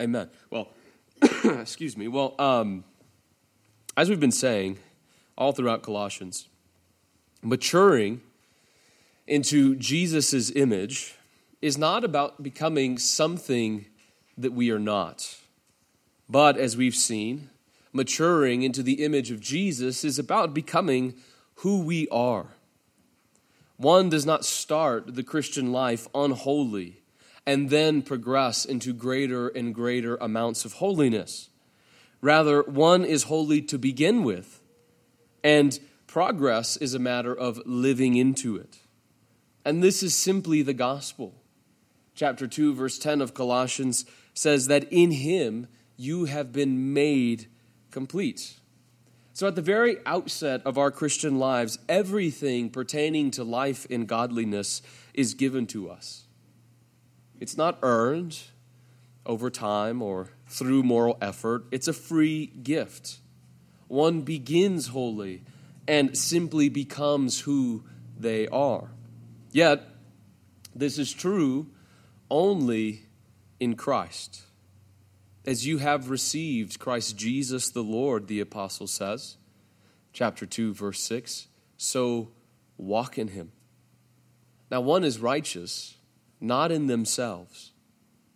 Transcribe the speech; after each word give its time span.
Amen. 0.00 0.30
Well, 0.50 0.68
excuse 1.44 1.96
me. 1.96 2.08
Well, 2.08 2.34
um, 2.38 2.84
as 3.96 4.08
we've 4.08 4.20
been 4.20 4.32
saying 4.32 4.78
all 5.36 5.52
throughout 5.52 5.82
Colossians, 5.82 6.48
maturing 7.42 8.22
into 9.26 9.76
Jesus' 9.76 10.50
image 10.50 11.16
is 11.60 11.78
not 11.78 12.04
about 12.04 12.42
becoming 12.42 12.98
something 12.98 13.86
that 14.36 14.52
we 14.52 14.70
are 14.70 14.78
not. 14.78 15.36
But 16.28 16.56
as 16.56 16.76
we've 16.76 16.94
seen, 16.94 17.50
maturing 17.92 18.62
into 18.62 18.82
the 18.82 19.04
image 19.04 19.30
of 19.30 19.40
Jesus 19.40 20.04
is 20.04 20.18
about 20.18 20.54
becoming 20.54 21.14
who 21.56 21.82
we 21.82 22.08
are. 22.08 22.46
One 23.76 24.08
does 24.08 24.24
not 24.24 24.44
start 24.44 25.14
the 25.14 25.22
Christian 25.22 25.72
life 25.72 26.08
unholy 26.14 27.01
and 27.46 27.70
then 27.70 28.02
progress 28.02 28.64
into 28.64 28.92
greater 28.92 29.48
and 29.48 29.74
greater 29.74 30.16
amounts 30.16 30.64
of 30.64 30.74
holiness. 30.74 31.48
Rather, 32.20 32.62
one 32.62 33.04
is 33.04 33.24
holy 33.24 33.60
to 33.62 33.78
begin 33.78 34.22
with, 34.22 34.60
and 35.42 35.80
progress 36.06 36.76
is 36.76 36.94
a 36.94 36.98
matter 37.00 37.34
of 37.34 37.60
living 37.66 38.16
into 38.16 38.56
it. 38.56 38.78
And 39.64 39.82
this 39.82 40.02
is 40.02 40.14
simply 40.14 40.62
the 40.62 40.74
gospel. 40.74 41.34
Chapter 42.14 42.46
2, 42.46 42.74
verse 42.74 42.98
10 42.98 43.20
of 43.20 43.34
Colossians 43.34 44.04
says 44.34 44.66
that 44.66 44.86
in 44.92 45.10
him 45.10 45.66
you 45.96 46.26
have 46.26 46.52
been 46.52 46.92
made 46.92 47.46
complete. 47.90 48.54
So, 49.34 49.46
at 49.46 49.54
the 49.54 49.62
very 49.62 49.96
outset 50.04 50.60
of 50.66 50.76
our 50.76 50.90
Christian 50.90 51.38
lives, 51.38 51.78
everything 51.88 52.68
pertaining 52.68 53.30
to 53.32 53.44
life 53.44 53.86
in 53.86 54.04
godliness 54.04 54.82
is 55.14 55.32
given 55.34 55.66
to 55.68 55.88
us. 55.88 56.21
It's 57.42 57.56
not 57.56 57.80
earned 57.82 58.38
over 59.26 59.50
time 59.50 60.00
or 60.00 60.28
through 60.46 60.84
moral 60.84 61.18
effort, 61.20 61.64
it's 61.72 61.88
a 61.88 61.92
free 61.92 62.46
gift. 62.46 63.18
One 63.88 64.20
begins 64.20 64.86
holy 64.86 65.42
and 65.88 66.16
simply 66.16 66.68
becomes 66.68 67.40
who 67.40 67.82
they 68.16 68.46
are. 68.46 68.92
Yet, 69.50 69.82
this 70.72 71.00
is 71.00 71.12
true 71.12 71.66
only 72.30 73.06
in 73.58 73.74
Christ. 73.74 74.42
As 75.44 75.66
you 75.66 75.78
have 75.78 76.10
received 76.10 76.78
Christ 76.78 77.16
Jesus 77.16 77.70
the 77.70 77.82
Lord, 77.82 78.28
the 78.28 78.38
apostle 78.38 78.86
says, 78.86 79.36
chapter 80.12 80.46
2, 80.46 80.74
verse 80.74 81.02
6, 81.02 81.48
so 81.76 82.30
walk 82.76 83.18
in 83.18 83.26
him. 83.26 83.50
Now, 84.70 84.80
one 84.80 85.02
is 85.02 85.18
righteous, 85.18 85.96
not 86.42 86.72
in 86.72 86.88
themselves, 86.88 87.72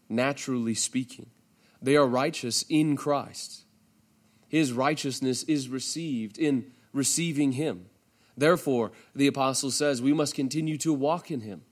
naturally 0.08 0.74
speaking. 0.74 1.26
They 1.82 1.96
are 1.96 2.06
righteous 2.06 2.64
in 2.68 2.96
Christ. 2.96 3.64
His 4.48 4.72
righteousness 4.72 5.42
is 5.42 5.68
received 5.68 6.38
in 6.38 6.72
receiving 6.92 7.52
him. 7.52 7.86
Therefore, 8.36 8.92
the 9.14 9.26
apostle 9.26 9.70
says 9.70 10.00
we 10.00 10.12
must 10.12 10.34
continue 10.34 10.78
to 10.78 10.92
walk 10.92 11.30
in 11.30 11.40
him, 11.40 11.62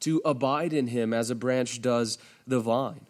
to 0.00 0.20
abide 0.24 0.72
in 0.72 0.88
him 0.88 1.12
as 1.12 1.30
a 1.30 1.34
branch 1.34 1.80
does 1.80 2.18
the 2.46 2.60
vine. 2.60 3.06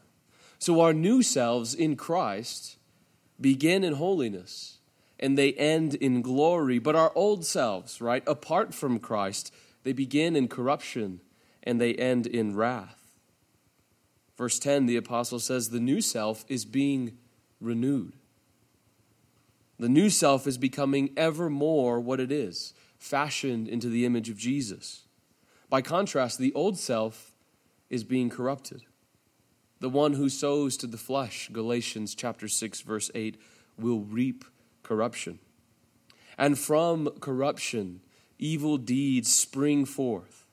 So, 0.59 0.81
our 0.81 0.93
new 0.93 1.23
selves 1.23 1.75
in 1.75 1.97
Christ 1.97 2.77
begin 3.41 3.83
in 3.83 3.95
holiness 3.95 4.79
and 5.19 5.39
they 5.39 5.53
end 5.55 5.95
in 5.95 6.23
glory. 6.23 6.79
But 6.79 6.97
our 6.97 7.13
old 7.15 7.45
selves, 7.45 8.01
right, 8.01 8.23
apart 8.27 8.75
from 8.75 8.99
Christ, 8.99 9.53
they 9.83 9.93
begin 9.93 10.37
in 10.37 10.49
corruption 10.49 11.21
and 11.65 11.81
they 11.81 11.95
end 11.95 12.27
in 12.27 12.55
wrath. 12.55 13.01
Verse 14.37 14.59
10, 14.59 14.87
the 14.87 14.97
apostle 14.97 15.41
says, 15.41 15.71
the 15.71 15.81
new 15.81 16.01
self 16.01 16.45
is 16.49 16.65
being 16.65 17.17
renewed. 17.61 18.13
The 19.79 19.89
new 19.89 20.11
self 20.11 20.47
is 20.47 20.59
becoming 20.59 21.11
ever 21.17 21.51
more 21.51 21.99
what 21.99 22.21
it 22.21 22.31
is 22.31 22.75
fashioned 22.99 23.69
into 23.69 23.89
the 23.89 24.07
image 24.07 24.31
of 24.31 24.39
Jesus. 24.39 25.03
By 25.69 25.83
contrast, 25.83 26.39
the 26.39 26.55
old 26.55 26.79
self 26.79 27.35
is 27.91 28.05
being 28.05 28.31
corrupted. 28.31 28.83
The 29.81 29.91
one 29.91 30.15
who 30.15 30.29
sows 30.29 30.77
to 30.79 30.87
the 30.87 30.97
flesh, 30.97 31.51
Galatians 31.53 32.15
chapter 32.15 32.49
6 32.49 32.81
verse 32.81 33.11
8, 33.15 33.39
will 33.79 34.01
reap 34.01 34.45
corruption. 34.83 35.39
And 36.39 36.59
from 36.59 37.11
corruption, 37.21 38.01
evil 38.39 38.79
deeds 38.79 39.35
spring 39.35 39.85
forth. 39.85 40.44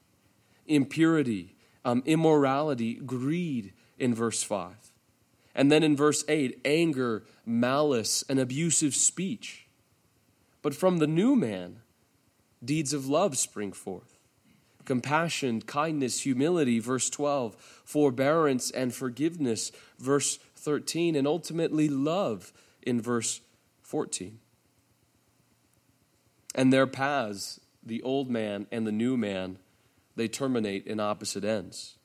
Impurity, 0.71 1.55
um, 1.83 2.01
immorality, 2.05 2.95
greed 2.95 3.73
in 3.99 4.15
verse 4.15 4.41
5. 4.41 4.91
And 5.53 5.71
then 5.71 5.83
in 5.83 5.95
verse 5.95 6.23
8, 6.27 6.61
anger, 6.63 7.23
malice, 7.45 8.23
and 8.29 8.39
abusive 8.39 8.95
speech. 8.95 9.67
But 10.61 10.73
from 10.73 10.99
the 10.99 11.07
new 11.07 11.35
man, 11.35 11.81
deeds 12.63 12.93
of 12.93 13.07
love 13.07 13.37
spring 13.37 13.71
forth 13.71 14.17
compassion, 14.85 15.61
kindness, 15.61 16.21
humility, 16.21 16.79
verse 16.79 17.09
12, 17.09 17.55
forbearance 17.85 18.71
and 18.71 18.93
forgiveness, 18.93 19.71
verse 19.99 20.37
13, 20.55 21.15
and 21.15 21.27
ultimately 21.27 21.87
love 21.87 22.51
in 22.81 22.99
verse 22.99 23.41
14. 23.83 24.39
And 26.55 26.73
their 26.73 26.87
paths, 26.87 27.59
the 27.83 28.01
old 28.01 28.29
man 28.29 28.67
and 28.71 28.85
the 28.85 28.91
new 28.91 29.17
man, 29.17 29.59
they 30.15 30.27
terminate 30.27 30.85
in 30.85 30.99
opposite 30.99 31.43
ends. 31.43 31.97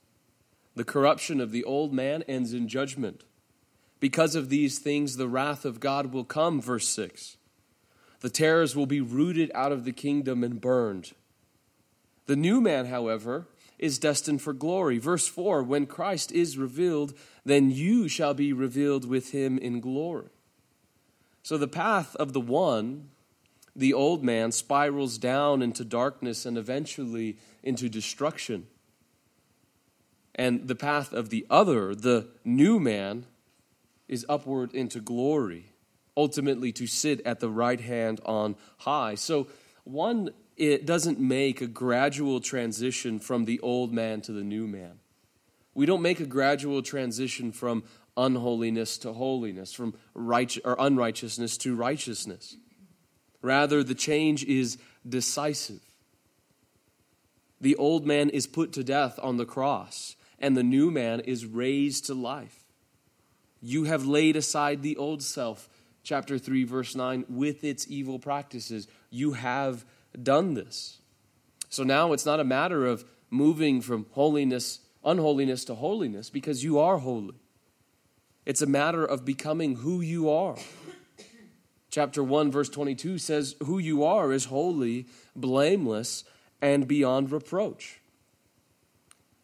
The 0.75 0.85
corruption 0.85 1.41
of 1.41 1.53
the 1.53 1.65
old 1.65 1.93
man 1.93 2.23
ends 2.25 2.53
in 2.53 2.69
judgment. 2.69 3.25
Because 3.99 4.35
of 4.35 4.51
these 4.51 4.79
things, 4.79 5.17
the 5.17 5.29
wrath 5.29 5.65
of 5.65 5.81
God 5.81 6.13
will 6.13 6.25
come, 6.25 6.61
verse 6.61 6.89
6. 6.89 7.39
The 8.21 8.31
tares 8.31 8.77
will 8.77 8.87
be 8.87 9.01
rooted 9.01 9.51
out 9.55 9.73
of 9.73 9.85
the 9.85 9.93
kingdom 9.93 10.45
and 10.45 10.61
burned. 10.61 11.13
The 12.27 12.37
new 12.37 12.61
man, 12.61 12.87
however, 12.87 13.47
is 13.79 13.99
destined 13.99 14.43
for 14.43 14.53
glory. 14.53 14.99
Verse 14.99 15.27
4 15.27 15.63
When 15.63 15.87
Christ 15.87 16.33
is 16.33 16.59
revealed, 16.59 17.15
then 17.45 17.71
you 17.71 18.09
shall 18.09 18.35
be 18.35 18.53
revealed 18.53 19.09
with 19.09 19.33
him 19.33 19.59
in 19.59 19.81
glory. 19.81 20.29
So 21.43 21.57
the 21.57 21.69
path 21.69 22.17
of 22.17 22.33
the 22.33 22.41
one, 22.41 23.11
the 23.77 23.93
old 23.93 24.25
man, 24.25 24.53
spirals 24.53 25.19
down 25.19 25.63
into 25.63 25.85
darkness 25.85 26.47
and 26.47 26.57
eventually 26.57 27.37
into 27.63 27.89
destruction. 27.89 28.67
And 30.35 30.69
the 30.69 30.75
path 30.75 31.13
of 31.13 31.31
the 31.31 31.47
other, 31.49 31.95
the 31.95 32.29
new 32.45 32.81
man, 32.81 33.27
is 34.09 34.27
upward 34.29 34.73
into 34.75 35.01
glory, 35.01 35.73
ultimately 36.17 36.73
to 36.73 36.87
sit 36.87 37.25
at 37.27 37.41
the 37.41 37.51
right 37.51 37.81
hand 37.81 38.21
on 38.25 38.57
high. 38.79 39.15
So 39.15 39.49
one 39.85 40.31
it 40.57 40.87
doesn't 40.87 41.21
make 41.21 41.61
a 41.61 41.67
gradual 41.67 42.41
transition 42.41 43.19
from 43.19 43.45
the 43.45 43.61
old 43.61 43.93
man 43.93 44.23
to 44.23 44.33
the 44.33 44.43
new 44.43 44.67
man. 44.67 44.99
We 45.75 45.85
don't 45.85 46.01
make 46.01 46.21
a 46.21 46.27
gradual 46.27 46.81
transition 46.81 47.53
from 47.53 47.85
unholiness 48.17 48.97
to 48.99 49.13
holiness, 49.13 49.75
from 49.75 49.95
right, 50.15 50.57
or 50.65 50.77
unrighteousness 50.79 51.59
to 51.59 51.77
righteousness. 51.77 52.57
Rather, 53.47 53.85
the 53.85 53.95
change 53.95 54.43
is 54.43 54.77
decisive. 55.09 55.81
The 57.61 57.77
old 57.77 58.05
man 58.05 58.29
is 58.29 58.45
put 58.45 58.73
to 58.73 58.83
death 58.83 59.21
on 59.23 59.37
the 59.37 59.47
cross, 59.47 60.17
and 60.41 60.57
the 60.57 60.65
new 60.65 60.91
man 60.91 61.21
is 61.21 61.47
raised 61.47 62.07
to 62.07 62.15
life. 62.15 62.65
You 63.63 63.85
have 63.85 64.05
laid 64.05 64.35
aside 64.35 64.83
the 64.83 64.97
old 64.97 65.23
self, 65.23 65.69
chapter 66.03 66.39
3, 66.39 66.65
verse 66.65 66.97
9, 66.97 67.25
with 67.29 67.63
its 67.63 67.87
evil 67.89 68.19
practices. 68.19 68.89
You 69.11 69.35
have 69.35 69.85
done 70.21 70.55
this. 70.55 70.99
So 71.69 71.85
now 71.85 72.13
it's 72.13 72.27
not 72.27 72.41
a 72.41 72.45
matter 72.45 72.85
of 72.85 73.05
moving 73.31 73.81
from 73.81 74.07
holiness, 74.11 74.81
unholiness 75.05 75.65
to 75.67 75.77
holiness 75.77 76.31
because 76.31 76.65
you 76.65 76.81
are 76.81 76.99
holy. 76.99 77.37
It's 78.45 78.63
a 78.63 78.67
matter 78.67 79.05
of 79.05 79.25
becoming 79.25 79.77
who 79.77 80.01
you 80.01 80.31
are. 80.31 80.57
Chapter 81.97 82.23
1, 82.23 82.51
verse 82.53 82.69
22 82.69 83.17
says, 83.17 83.57
Who 83.65 83.79
you 83.79 84.05
are 84.05 84.31
is 84.31 84.45
holy, 84.45 85.07
blameless, 85.35 86.25
and 86.61 86.87
beyond 86.87 87.33
reproach. 87.33 88.03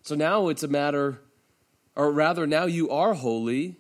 So 0.03 0.15
now 0.15 0.49
it's 0.49 0.63
a 0.63 0.69
matter, 0.69 1.23
or 1.97 2.13
rather, 2.13 2.47
now 2.47 2.67
you 2.67 2.91
are 2.91 3.15
holy, 3.15 3.77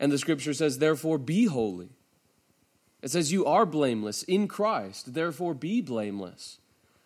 and 0.00 0.10
the 0.10 0.18
scripture 0.18 0.54
says, 0.54 0.78
Therefore 0.78 1.18
be 1.18 1.44
holy. 1.44 1.90
It 3.00 3.12
says, 3.12 3.30
You 3.30 3.46
are 3.46 3.64
blameless 3.64 4.24
in 4.24 4.48
Christ, 4.48 5.14
therefore 5.14 5.54
be 5.54 5.80
blameless. 5.80 6.58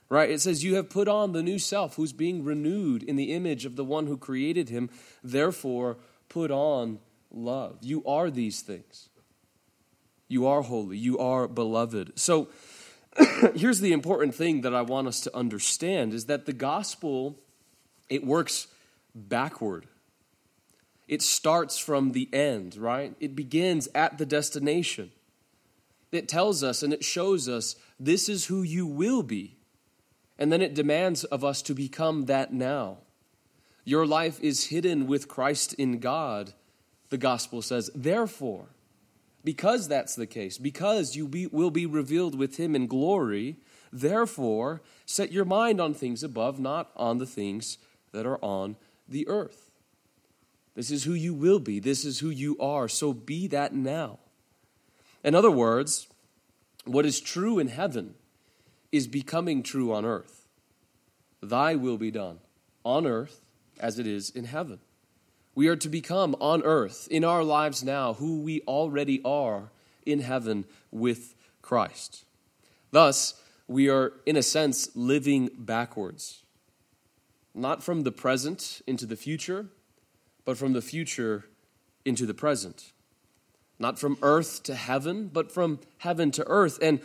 Right? 0.09 0.31
It 0.31 0.41
says, 0.41 0.65
You 0.65 0.77
have 0.77 0.89
put 0.89 1.07
on 1.07 1.33
the 1.33 1.43
new 1.43 1.59
self 1.59 1.97
who's 1.97 2.15
being 2.15 2.45
renewed 2.45 3.03
in 3.03 3.17
the 3.17 3.35
image 3.35 3.67
of 3.67 3.77
the 3.77 3.85
one 3.85 4.07
who 4.07 4.17
created 4.17 4.71
him, 4.71 4.89
therefore 5.23 5.99
put 6.31 6.51
on 6.51 6.99
love. 7.31 7.81
You 7.83 8.03
are 8.07 8.31
these 8.31 8.63
things. 8.63 9.10
You 10.31 10.47
are 10.47 10.63
holy. 10.63 10.97
You 10.97 11.19
are 11.19 11.49
beloved. 11.49 12.13
So 12.15 12.49
here's 13.57 13.81
the 13.81 13.93
important 13.93 14.33
thing 14.33 14.61
that 14.61 14.73
I 14.73 14.83
want 14.83 15.09
us 15.09 15.21
to 15.23 15.37
understand 15.37 16.15
is 16.15 16.27
that 16.27 16.47
the 16.47 16.53
gospel 16.53 17.37
it 18.09 18.25
works 18.25 18.69
backward. 19.13 19.87
it 21.09 21.21
starts 21.21 21.79
from 21.79 22.13
the 22.13 22.29
end, 22.33 22.77
right? 22.77 23.17
It 23.19 23.35
begins 23.35 23.89
at 23.93 24.19
the 24.19 24.25
destination. 24.25 25.11
It 26.13 26.29
tells 26.29 26.63
us 26.63 26.85
and 26.85 26.93
it 26.93 27.03
shows 27.03 27.49
us 27.49 27.75
this 27.99 28.29
is 28.29 28.47
who 28.47 28.63
you 28.63 28.87
will 28.87 29.25
be. 29.25 29.57
And 30.39 30.53
then 30.53 30.63
it 30.63 30.75
demands 30.75 31.25
of 31.25 31.45
us 31.45 31.61
to 31.63 31.75
become 31.75 32.27
that 32.27 32.53
now. 32.53 32.99
Your 33.85 34.07
life 34.07 34.41
is 34.41 34.69
hidden 34.69 35.09
with 35.09 35.27
Christ 35.27 35.75
in 35.75 35.99
God, 35.99 36.53
the 37.09 37.19
gospel 37.19 37.63
says. 37.63 37.91
Therefore, 37.93 38.67
because 39.45 39.89
that's 39.89 40.15
the 40.15 40.27
case, 40.27 40.59
because 40.59 41.17
you 41.17 41.27
be, 41.27 41.47
will 41.47 41.71
be 41.71 41.87
revealed 41.87 42.35
with 42.35 42.57
him 42.59 42.75
in 42.75 42.87
glory, 42.87 43.57
therefore, 43.93 44.83
set 45.07 45.33
your 45.33 45.45
mind 45.45 45.81
on 45.81 45.95
things 45.95 46.23
above, 46.23 46.61
not 46.61 46.91
on 46.97 47.19
the 47.19 47.27
things 47.27 47.79
that 48.13 48.27
are 48.27 48.39
on 48.43 48.77
the 49.09 49.27
earth. 49.29 49.71
This 50.75 50.91
is 50.91 51.05
who 51.05 51.15
you 51.15 51.35
will 51.35 51.59
be. 51.59 51.81
This 51.81 52.05
is 52.05 52.21
who 52.21 52.31
you 52.31 52.57
are. 52.59 52.89
So 52.89 53.13
be 53.13 53.47
that 53.49 53.75
now. 53.75 54.19
In 55.25 55.35
other 55.35 55.51
words, 55.51 56.07
what 56.85 57.05
is 57.05 57.21
true 57.21 57.59
in 57.59 57.69
heaven 57.69 58.15
is 58.93 59.07
becoming 59.07 59.63
true 59.63 59.93
on 59.93 60.05
earth. 60.05 60.47
Thy 61.43 61.75
will 61.75 61.99
be 61.99 62.11
done 62.11 62.39
on 62.85 63.07
earth 63.07 63.41
as 63.79 63.99
it 63.99 64.07
is 64.07 64.31
in 64.31 64.45
heaven. 64.45 64.81
We 65.61 65.69
are 65.69 65.77
to 65.77 65.91
become 65.91 66.35
on 66.41 66.63
earth, 66.63 67.07
in 67.11 67.23
our 67.23 67.45
lives 67.45 67.85
now, 67.85 68.15
who 68.15 68.41
we 68.41 68.63
already 68.63 69.21
are 69.27 69.71
in 70.07 70.21
heaven 70.21 70.65
with 70.91 71.35
Christ. 71.61 72.25
Thus, 72.93 73.35
we 73.69 73.87
are, 73.91 74.15
in 74.25 74.39
a 74.39 74.43
sense, 74.43 74.89
living 74.97 75.51
backwards. 75.59 76.45
Not 77.55 77.83
from 77.83 78.05
the 78.05 78.11
present 78.11 78.81
into 78.87 79.05
the 79.05 79.17
future, 79.17 79.67
but 80.47 80.57
from 80.57 80.73
the 80.73 80.81
future 80.81 81.45
into 82.07 82.25
the 82.25 82.33
present. 82.33 82.93
Not 83.79 83.99
from 83.99 84.17
earth 84.23 84.63
to 84.63 84.75
heaven, 84.75 85.29
but 85.31 85.53
from 85.53 85.81
heaven 85.99 86.31
to 86.31 86.49
earth. 86.49 86.79
And 86.81 87.01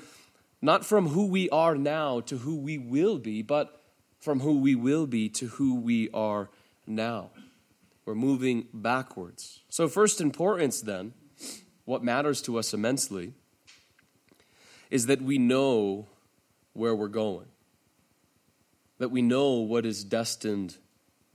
not 0.62 0.86
from 0.86 1.10
who 1.10 1.25
we 1.25 1.50
are 1.50 1.75
now 1.75 2.22
to 2.22 2.38
who 2.38 2.56
we 2.56 2.78
will 2.78 3.18
be, 3.18 3.42
but 3.42 3.81
from 4.22 4.40
who 4.40 4.60
we 4.60 4.75
will 4.75 5.08
be 5.08 5.28
to 5.28 5.48
who 5.48 5.75
we 5.75 6.10
are 6.12 6.50
now. 6.88 7.31
We're 8.06 8.16
moving 8.16 8.68
backwards. 8.72 9.62
So, 9.69 9.88
first 9.88 10.22
importance 10.22 10.81
then, 10.81 11.13
what 11.86 12.04
matters 12.04 12.42
to 12.44 12.57
us 12.57 12.74
immensely 12.74 13.34
is 14.92 15.07
that 15.07 15.22
we 15.22 15.38
know 15.38 16.07
where 16.74 16.96
we're 16.96 17.07
going, 17.07 17.48
that 19.00 19.10
we 19.10 19.22
know 19.22 19.54
what 19.54 19.86
is 19.86 20.04
destined 20.04 20.78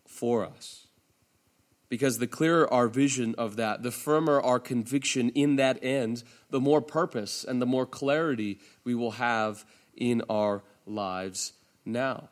for 0.07 0.45
us. 0.45 0.87
Because 1.89 2.19
the 2.19 2.29
clearer 2.29 2.73
our 2.73 2.87
vision 2.87 3.35
of 3.37 3.57
that, 3.57 3.83
the 3.83 3.91
firmer 3.91 4.41
our 4.41 4.61
conviction 4.61 5.31
in 5.31 5.57
that 5.57 5.83
end, 5.83 6.23
the 6.51 6.61
more 6.61 6.81
purpose 6.81 7.43
and 7.43 7.61
the 7.61 7.67
more 7.67 7.87
clarity 7.87 8.61
we 8.85 8.95
will 8.95 9.13
have 9.13 9.65
in 9.97 10.23
our 10.31 10.63
lives 10.87 11.53
now. 11.85 12.29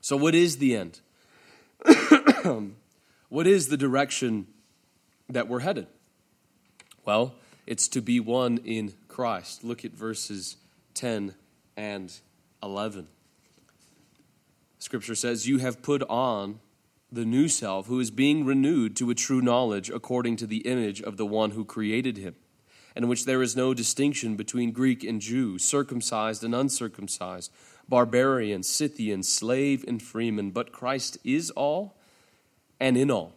So, 0.00 0.16
what 0.16 0.36
is 0.36 0.58
the 0.58 0.76
end? 0.76 1.00
Um, 2.42 2.76
what 3.30 3.46
is 3.46 3.68
the 3.68 3.76
direction 3.76 4.46
that 5.28 5.48
we're 5.48 5.60
headed? 5.60 5.86
Well, 7.06 7.34
it's 7.66 7.88
to 7.88 8.02
be 8.02 8.20
one 8.20 8.58
in 8.58 8.92
Christ. 9.08 9.64
Look 9.64 9.84
at 9.84 9.92
verses 9.92 10.56
10 10.94 11.34
and 11.76 12.12
11. 12.62 13.06
Scripture 14.78 15.14
says, 15.14 15.48
You 15.48 15.58
have 15.58 15.80
put 15.80 16.02
on 16.08 16.58
the 17.12 17.24
new 17.24 17.48
self, 17.48 17.86
who 17.86 18.00
is 18.00 18.10
being 18.10 18.44
renewed 18.44 18.96
to 18.96 19.10
a 19.10 19.14
true 19.14 19.40
knowledge 19.40 19.90
according 19.90 20.36
to 20.36 20.46
the 20.46 20.58
image 20.58 21.00
of 21.00 21.16
the 21.16 21.26
one 21.26 21.52
who 21.52 21.64
created 21.64 22.16
him, 22.16 22.34
in 22.96 23.06
which 23.08 23.24
there 23.26 23.42
is 23.42 23.56
no 23.56 23.74
distinction 23.74 24.36
between 24.36 24.72
Greek 24.72 25.04
and 25.04 25.20
Jew, 25.20 25.58
circumcised 25.58 26.42
and 26.42 26.54
uncircumcised, 26.54 27.52
barbarian, 27.88 28.62
Scythian, 28.62 29.22
slave 29.22 29.84
and 29.86 30.02
freeman, 30.02 30.50
but 30.50 30.72
Christ 30.72 31.18
is 31.24 31.50
all 31.50 31.96
and 32.80 32.96
in 32.96 33.10
all. 33.10 33.34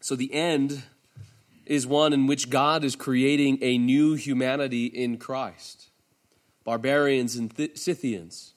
So 0.00 0.16
the 0.16 0.34
end 0.34 0.82
is 1.64 1.86
one 1.86 2.12
in 2.12 2.26
which 2.26 2.50
God 2.50 2.84
is 2.84 2.94
creating 2.94 3.58
a 3.62 3.78
new 3.78 4.14
humanity 4.14 4.86
in 4.86 5.16
Christ. 5.16 5.88
Barbarians 6.64 7.36
and 7.36 7.52
Scythians, 7.74 8.54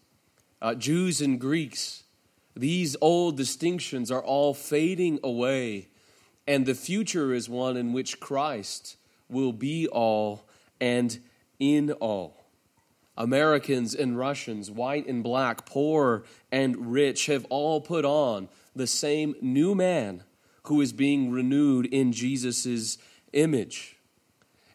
uh, 0.61 0.75
Jews 0.75 1.21
and 1.21 1.39
Greeks, 1.39 2.03
these 2.55 2.95
old 2.99 3.37
distinctions 3.37 4.09
are 4.11 4.23
all 4.23 4.53
fading 4.53 5.19
away, 5.23 5.89
and 6.47 6.65
the 6.65 6.73
future 6.73 7.33
is 7.33 7.47
one 7.47 7.77
in 7.77 7.93
which 7.93 8.19
Christ 8.19 8.97
will 9.29 9.53
be 9.53 9.87
all 9.87 10.47
and 10.81 11.19
in 11.59 11.91
all. 11.93 12.36
Americans 13.17 13.95
and 13.95 14.17
Russians, 14.17 14.69
white 14.69 15.07
and 15.07 15.23
black, 15.23 15.65
poor 15.65 16.23
and 16.51 16.91
rich, 16.91 17.25
have 17.25 17.45
all 17.49 17.81
put 17.81 18.05
on 18.05 18.47
the 18.75 18.87
same 18.87 19.35
new 19.41 19.73
man 19.73 20.23
who 20.63 20.79
is 20.81 20.93
being 20.93 21.31
renewed 21.31 21.85
in 21.87 22.11
Jesus' 22.11 22.97
image. 23.33 23.97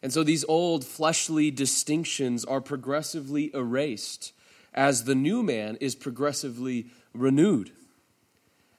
And 0.01 0.11
so 0.11 0.23
these 0.23 0.43
old 0.45 0.83
fleshly 0.83 1.49
distinctions 1.49 2.43
are 2.43 2.59
progressively 2.59 3.51
erased 3.53 4.33
as 4.73 5.05
the 5.05 5.15
new 5.15 5.41
man 5.41 5.77
is 5.79 5.95
progressively 5.95 6.87
renewed. 7.13 7.71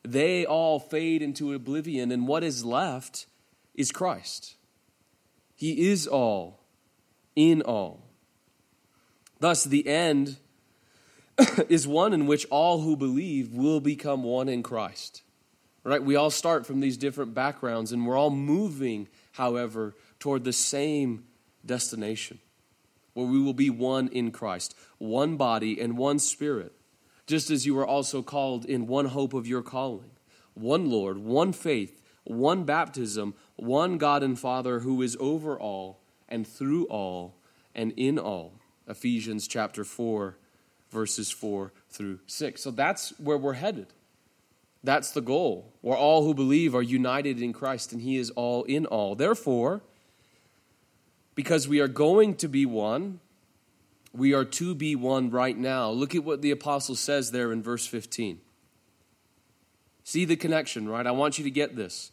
They 0.02 0.44
all 0.44 0.78
fade 0.78 1.22
into 1.22 1.54
oblivion, 1.54 2.12
and 2.12 2.28
what 2.28 2.44
is 2.44 2.64
left 2.64 3.26
is 3.74 3.90
Christ. 3.90 4.56
He 5.56 5.88
is 5.88 6.06
all, 6.06 6.60
in 7.34 7.62
all. 7.62 8.03
Thus, 9.44 9.62
the 9.62 9.86
end 9.86 10.38
is 11.68 11.86
one 11.86 12.14
in 12.14 12.26
which 12.26 12.46
all 12.46 12.80
who 12.80 12.96
believe 12.96 13.52
will 13.52 13.78
become 13.78 14.22
one 14.22 14.48
in 14.48 14.62
Christ. 14.62 15.20
Right? 15.84 16.02
We 16.02 16.16
all 16.16 16.30
start 16.30 16.64
from 16.64 16.80
these 16.80 16.96
different 16.96 17.34
backgrounds, 17.34 17.92
and 17.92 18.06
we're 18.06 18.16
all 18.16 18.30
moving, 18.30 19.06
however, 19.32 19.96
toward 20.18 20.44
the 20.44 20.52
same 20.54 21.24
destination 21.62 22.38
where 23.12 23.26
we 23.26 23.38
will 23.38 23.52
be 23.52 23.68
one 23.68 24.08
in 24.08 24.30
Christ, 24.30 24.74
one 24.96 25.36
body 25.36 25.78
and 25.78 25.98
one 25.98 26.20
spirit, 26.20 26.72
just 27.26 27.50
as 27.50 27.66
you 27.66 27.78
are 27.78 27.86
also 27.86 28.22
called 28.22 28.64
in 28.64 28.86
one 28.86 29.08
hope 29.08 29.34
of 29.34 29.46
your 29.46 29.60
calling, 29.60 30.12
one 30.54 30.88
Lord, 30.88 31.18
one 31.18 31.52
faith, 31.52 32.00
one 32.22 32.64
baptism, 32.64 33.34
one 33.56 33.98
God 33.98 34.22
and 34.22 34.38
Father 34.38 34.80
who 34.80 35.02
is 35.02 35.18
over 35.20 35.60
all 35.60 36.00
and 36.30 36.48
through 36.48 36.86
all 36.86 37.36
and 37.74 37.92
in 37.98 38.18
all. 38.18 38.54
Ephesians 38.88 39.48
chapter 39.48 39.84
4, 39.84 40.36
verses 40.90 41.30
4 41.30 41.72
through 41.90 42.20
6. 42.26 42.62
So 42.62 42.70
that's 42.70 43.18
where 43.18 43.38
we're 43.38 43.54
headed. 43.54 43.88
That's 44.82 45.12
the 45.12 45.22
goal, 45.22 45.72
where 45.80 45.96
all 45.96 46.24
who 46.24 46.34
believe 46.34 46.74
are 46.74 46.82
united 46.82 47.40
in 47.40 47.52
Christ 47.54 47.92
and 47.92 48.02
He 48.02 48.16
is 48.16 48.30
all 48.30 48.64
in 48.64 48.84
all. 48.86 49.14
Therefore, 49.14 49.80
because 51.34 51.66
we 51.66 51.80
are 51.80 51.88
going 51.88 52.36
to 52.36 52.48
be 52.48 52.66
one, 52.66 53.20
we 54.12 54.34
are 54.34 54.44
to 54.44 54.74
be 54.74 54.94
one 54.94 55.30
right 55.30 55.56
now. 55.56 55.90
Look 55.90 56.14
at 56.14 56.22
what 56.22 56.42
the 56.42 56.50
apostle 56.50 56.94
says 56.94 57.30
there 57.30 57.50
in 57.50 57.62
verse 57.62 57.86
15. 57.86 58.40
See 60.04 60.24
the 60.26 60.36
connection, 60.36 60.86
right? 60.86 61.06
I 61.06 61.12
want 61.12 61.38
you 61.38 61.44
to 61.44 61.50
get 61.50 61.76
this. 61.76 62.12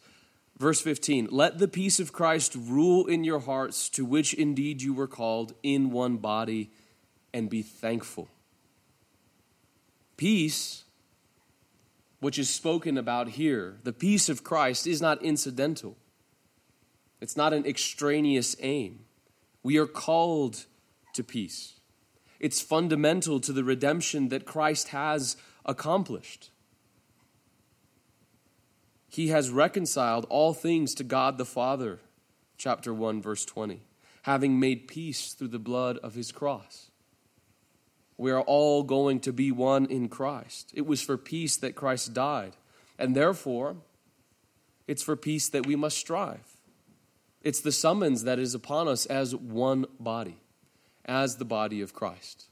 Verse 0.58 0.80
15 0.80 1.28
Let 1.30 1.58
the 1.58 1.68
peace 1.68 2.00
of 2.00 2.12
Christ 2.12 2.54
rule 2.56 3.06
in 3.06 3.24
your 3.24 3.40
hearts, 3.40 3.88
to 3.90 4.04
which 4.04 4.34
indeed 4.34 4.82
you 4.82 4.94
were 4.94 5.08
called 5.08 5.54
in 5.62 5.90
one 5.90 6.16
body, 6.16 6.70
and 7.32 7.50
be 7.50 7.62
thankful. 7.62 8.28
Peace 10.16 10.84
which 12.20 12.38
is 12.38 12.48
spoken 12.48 12.96
about 12.96 13.30
here, 13.30 13.78
the 13.82 13.92
peace 13.92 14.28
of 14.28 14.44
Christ, 14.44 14.86
is 14.86 15.02
not 15.02 15.20
incidental. 15.24 15.96
It's 17.20 17.36
not 17.36 17.52
an 17.52 17.66
extraneous 17.66 18.54
aim. 18.60 19.06
We 19.64 19.76
are 19.76 19.88
called 19.88 20.66
to 21.14 21.24
peace. 21.24 21.80
It's 22.38 22.60
fundamental 22.60 23.40
to 23.40 23.52
the 23.52 23.64
redemption 23.64 24.28
that 24.28 24.44
Christ 24.44 24.88
has 24.88 25.36
accomplished. 25.66 26.50
He 29.12 29.28
has 29.28 29.50
reconciled 29.50 30.24
all 30.30 30.54
things 30.54 30.94
to 30.94 31.04
God 31.04 31.36
the 31.36 31.44
Father, 31.44 32.00
chapter 32.56 32.94
1, 32.94 33.20
verse 33.20 33.44
20, 33.44 33.82
having 34.22 34.58
made 34.58 34.88
peace 34.88 35.34
through 35.34 35.48
the 35.48 35.58
blood 35.58 35.98
of 35.98 36.14
his 36.14 36.32
cross. 36.32 36.90
We 38.16 38.30
are 38.30 38.40
all 38.40 38.82
going 38.84 39.20
to 39.20 39.32
be 39.32 39.52
one 39.52 39.84
in 39.84 40.08
Christ. 40.08 40.72
It 40.74 40.86
was 40.86 41.02
for 41.02 41.18
peace 41.18 41.58
that 41.58 41.76
Christ 41.76 42.14
died. 42.14 42.56
And 42.98 43.14
therefore, 43.14 43.76
it's 44.88 45.02
for 45.02 45.14
peace 45.14 45.46
that 45.50 45.66
we 45.66 45.76
must 45.76 45.98
strive. 45.98 46.56
It's 47.42 47.60
the 47.60 47.70
summons 47.70 48.24
that 48.24 48.38
is 48.38 48.54
upon 48.54 48.88
us 48.88 49.04
as 49.04 49.36
one 49.36 49.84
body, 50.00 50.38
as 51.04 51.36
the 51.36 51.44
body 51.44 51.82
of 51.82 51.92
Christ. 51.92 52.46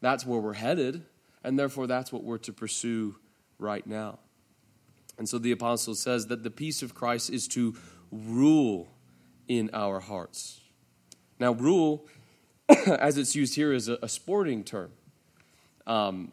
That's 0.00 0.24
where 0.24 0.40
we're 0.40 0.52
headed, 0.52 1.02
and 1.42 1.58
therefore 1.58 1.88
that's 1.88 2.12
what 2.12 2.22
we're 2.22 2.38
to 2.38 2.52
pursue 2.52 3.16
right 3.58 3.84
now. 3.84 4.20
And 5.22 5.28
so 5.28 5.38
the 5.38 5.52
apostle 5.52 5.94
says 5.94 6.26
that 6.26 6.42
the 6.42 6.50
peace 6.50 6.82
of 6.82 6.96
Christ 6.96 7.30
is 7.30 7.46
to 7.46 7.76
rule 8.10 8.88
in 9.46 9.70
our 9.72 10.00
hearts. 10.00 10.62
Now, 11.38 11.52
rule, 11.52 12.08
as 12.68 13.16
it's 13.16 13.36
used 13.36 13.54
here, 13.54 13.72
is 13.72 13.88
a, 13.88 14.00
a 14.02 14.08
sporting 14.08 14.64
term. 14.64 14.90
Um, 15.86 16.32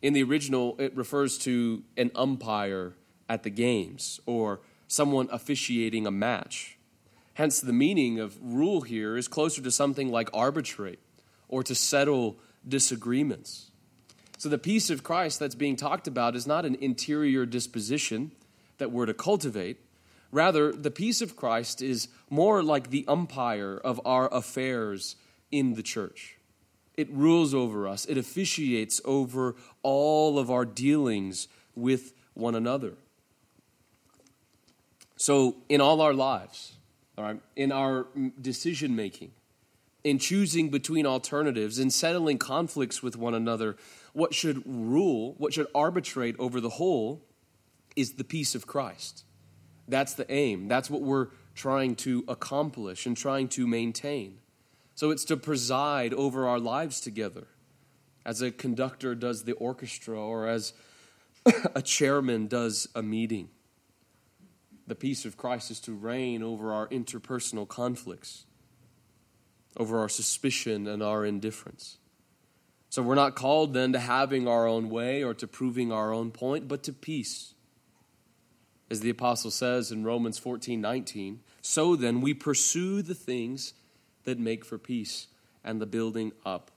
in 0.00 0.14
the 0.14 0.22
original, 0.22 0.76
it 0.78 0.96
refers 0.96 1.36
to 1.40 1.82
an 1.98 2.10
umpire 2.14 2.94
at 3.28 3.42
the 3.42 3.50
games 3.50 4.18
or 4.24 4.60
someone 4.88 5.28
officiating 5.30 6.06
a 6.06 6.10
match. 6.10 6.78
Hence, 7.34 7.60
the 7.60 7.74
meaning 7.74 8.18
of 8.18 8.38
rule 8.42 8.80
here 8.80 9.18
is 9.18 9.28
closer 9.28 9.60
to 9.60 9.70
something 9.70 10.10
like 10.10 10.30
arbitrate 10.32 11.00
or 11.48 11.62
to 11.64 11.74
settle 11.74 12.38
disagreements. 12.66 13.71
So, 14.42 14.48
the 14.48 14.58
peace 14.58 14.90
of 14.90 15.04
Christ 15.04 15.38
that's 15.38 15.54
being 15.54 15.76
talked 15.76 16.08
about 16.08 16.34
is 16.34 16.48
not 16.48 16.64
an 16.64 16.74
interior 16.80 17.46
disposition 17.46 18.32
that 18.78 18.90
we're 18.90 19.06
to 19.06 19.14
cultivate. 19.14 19.76
Rather, 20.32 20.72
the 20.72 20.90
peace 20.90 21.22
of 21.22 21.36
Christ 21.36 21.80
is 21.80 22.08
more 22.28 22.60
like 22.60 22.90
the 22.90 23.04
umpire 23.06 23.76
of 23.76 24.00
our 24.04 24.28
affairs 24.34 25.14
in 25.52 25.74
the 25.74 25.82
church. 25.84 26.38
It 26.96 27.08
rules 27.12 27.54
over 27.54 27.86
us, 27.86 28.04
it 28.04 28.18
officiates 28.18 29.00
over 29.04 29.54
all 29.84 30.40
of 30.40 30.50
our 30.50 30.64
dealings 30.64 31.46
with 31.76 32.12
one 32.34 32.56
another. 32.56 32.94
So, 35.14 35.54
in 35.68 35.80
all 35.80 36.00
our 36.00 36.14
lives, 36.14 36.72
all 37.16 37.22
right, 37.22 37.40
in 37.54 37.70
our 37.70 38.08
decision 38.40 38.96
making, 38.96 39.30
in 40.04 40.18
choosing 40.18 40.68
between 40.68 41.06
alternatives, 41.06 41.78
in 41.78 41.90
settling 41.90 42.38
conflicts 42.38 43.02
with 43.02 43.16
one 43.16 43.34
another, 43.34 43.76
what 44.12 44.34
should 44.34 44.62
rule, 44.66 45.34
what 45.38 45.52
should 45.52 45.68
arbitrate 45.74 46.34
over 46.38 46.60
the 46.60 46.70
whole 46.70 47.22
is 47.94 48.14
the 48.14 48.24
peace 48.24 48.54
of 48.54 48.66
Christ. 48.66 49.24
That's 49.86 50.14
the 50.14 50.30
aim. 50.32 50.68
That's 50.68 50.90
what 50.90 51.02
we're 51.02 51.28
trying 51.54 51.96
to 51.96 52.24
accomplish 52.28 53.06
and 53.06 53.16
trying 53.16 53.48
to 53.48 53.66
maintain. 53.66 54.38
So 54.94 55.10
it's 55.10 55.24
to 55.26 55.36
preside 55.36 56.12
over 56.14 56.46
our 56.46 56.58
lives 56.58 57.00
together, 57.00 57.46
as 58.24 58.42
a 58.42 58.50
conductor 58.50 59.14
does 59.14 59.44
the 59.44 59.52
orchestra 59.52 60.18
or 60.18 60.46
as 60.46 60.72
a 61.74 61.82
chairman 61.82 62.46
does 62.46 62.88
a 62.94 63.02
meeting. 63.02 63.48
The 64.86 64.94
peace 64.94 65.24
of 65.24 65.36
Christ 65.36 65.70
is 65.70 65.80
to 65.80 65.92
reign 65.92 66.42
over 66.42 66.72
our 66.72 66.88
interpersonal 66.88 67.66
conflicts, 67.66 68.46
over 69.76 69.98
our 69.98 70.08
suspicion 70.08 70.86
and 70.86 71.02
our 71.02 71.24
indifference. 71.24 71.98
So 72.90 73.02
we're 73.02 73.14
not 73.14 73.34
called 73.34 73.72
then 73.72 73.92
to 73.92 73.98
having 73.98 74.46
our 74.46 74.66
own 74.66 74.90
way 74.90 75.22
or 75.22 75.32
to 75.34 75.46
proving 75.46 75.90
our 75.90 76.12
own 76.12 76.30
point, 76.30 76.68
but 76.68 76.82
to 76.84 76.92
peace. 76.92 77.54
As 78.90 79.00
the 79.00 79.10
apostle 79.10 79.50
says 79.50 79.90
in 79.90 80.04
Romans 80.04 80.38
14 80.38 80.80
19, 80.80 81.40
so 81.62 81.96
then 81.96 82.20
we 82.20 82.34
pursue 82.34 83.00
the 83.00 83.14
things 83.14 83.72
that 84.24 84.38
make 84.38 84.64
for 84.64 84.76
peace 84.76 85.28
and 85.64 85.80
the 85.80 85.86
building 85.86 86.32
up 86.44 86.70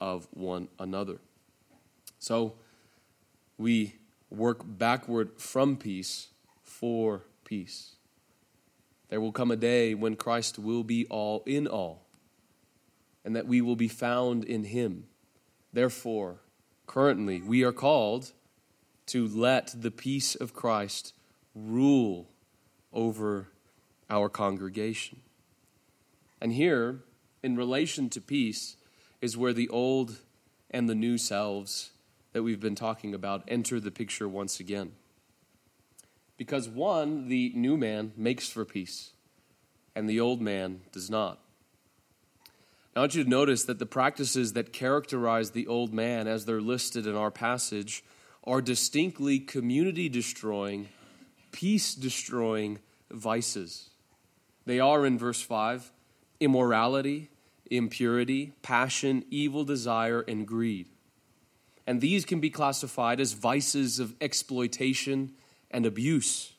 of 0.00 0.26
one 0.32 0.66
another. 0.80 1.18
So 2.18 2.54
we 3.56 3.94
work 4.30 4.62
backward 4.64 5.38
from 5.38 5.76
peace 5.76 6.28
for 6.62 7.22
peace. 7.44 7.92
There 9.10 9.20
will 9.20 9.32
come 9.32 9.50
a 9.50 9.56
day 9.56 9.94
when 9.94 10.16
Christ 10.16 10.58
will 10.58 10.82
be 10.82 11.06
all 11.06 11.42
in 11.46 11.66
all, 11.66 12.02
and 13.24 13.36
that 13.36 13.46
we 13.46 13.60
will 13.60 13.76
be 13.76 13.88
found 13.88 14.44
in 14.44 14.64
him. 14.64 15.04
Therefore, 15.72 16.40
currently, 16.86 17.40
we 17.40 17.62
are 17.62 17.72
called 17.72 18.32
to 19.06 19.26
let 19.26 19.74
the 19.80 19.90
peace 19.90 20.34
of 20.34 20.54
Christ 20.54 21.14
rule 21.54 22.28
over 22.92 23.48
our 24.10 24.28
congregation. 24.28 25.20
And 26.40 26.52
here, 26.52 27.00
in 27.42 27.56
relation 27.56 28.08
to 28.10 28.20
peace, 28.20 28.76
is 29.20 29.36
where 29.36 29.52
the 29.52 29.68
old 29.68 30.18
and 30.70 30.88
the 30.88 30.94
new 30.94 31.18
selves 31.18 31.90
that 32.32 32.42
we've 32.42 32.60
been 32.60 32.74
talking 32.74 33.14
about 33.14 33.44
enter 33.46 33.78
the 33.78 33.90
picture 33.90 34.28
once 34.28 34.58
again. 34.58 34.92
Because 36.36 36.68
one, 36.68 37.28
the 37.28 37.52
new 37.54 37.76
man 37.76 38.12
makes 38.16 38.48
for 38.48 38.64
peace, 38.64 39.10
and 39.94 40.08
the 40.08 40.18
old 40.18 40.40
man 40.40 40.80
does 40.90 41.10
not. 41.10 41.38
I 42.94 43.00
want 43.00 43.14
you 43.14 43.24
to 43.24 43.30
notice 43.30 43.64
that 43.64 43.78
the 43.78 43.86
practices 43.86 44.52
that 44.52 44.72
characterize 44.72 45.52
the 45.52 45.66
old 45.66 45.94
man, 45.94 46.28
as 46.28 46.44
they're 46.44 46.60
listed 46.60 47.06
in 47.06 47.16
our 47.16 47.30
passage, 47.30 48.04
are 48.44 48.60
distinctly 48.60 49.38
community 49.38 50.10
destroying, 50.10 50.88
peace 51.52 51.94
destroying 51.94 52.80
vices. 53.10 53.88
They 54.66 54.78
are 54.78 55.06
in 55.06 55.18
verse 55.18 55.40
5 55.40 55.90
immorality, 56.38 57.30
impurity, 57.70 58.52
passion, 58.62 59.24
evil 59.30 59.64
desire, 59.64 60.22
and 60.22 60.46
greed. 60.46 60.88
And 61.86 62.00
these 62.00 62.24
can 62.24 62.40
be 62.40 62.50
classified 62.50 63.20
as 63.20 63.32
vices 63.32 64.00
of 64.00 64.14
exploitation 64.20 65.32
and 65.70 65.86
abuse. 65.86 66.52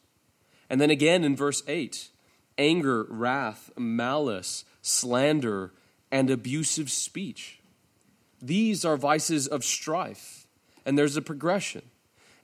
And 0.70 0.82
then 0.82 0.90
again 0.90 1.24
in 1.24 1.36
verse 1.36 1.62
8 1.68 2.10
anger, 2.58 3.06
wrath, 3.10 3.72
malice, 3.78 4.66
slander, 4.82 5.74
and 6.14 6.30
abusive 6.30 6.92
speech. 6.92 7.58
These 8.40 8.86
are 8.86 8.98
vices 8.98 9.48
of 9.48 9.64
strife, 9.64 10.46
and 10.86 10.96
there's 10.96 11.18
a 11.18 11.24
progression. 11.24 11.82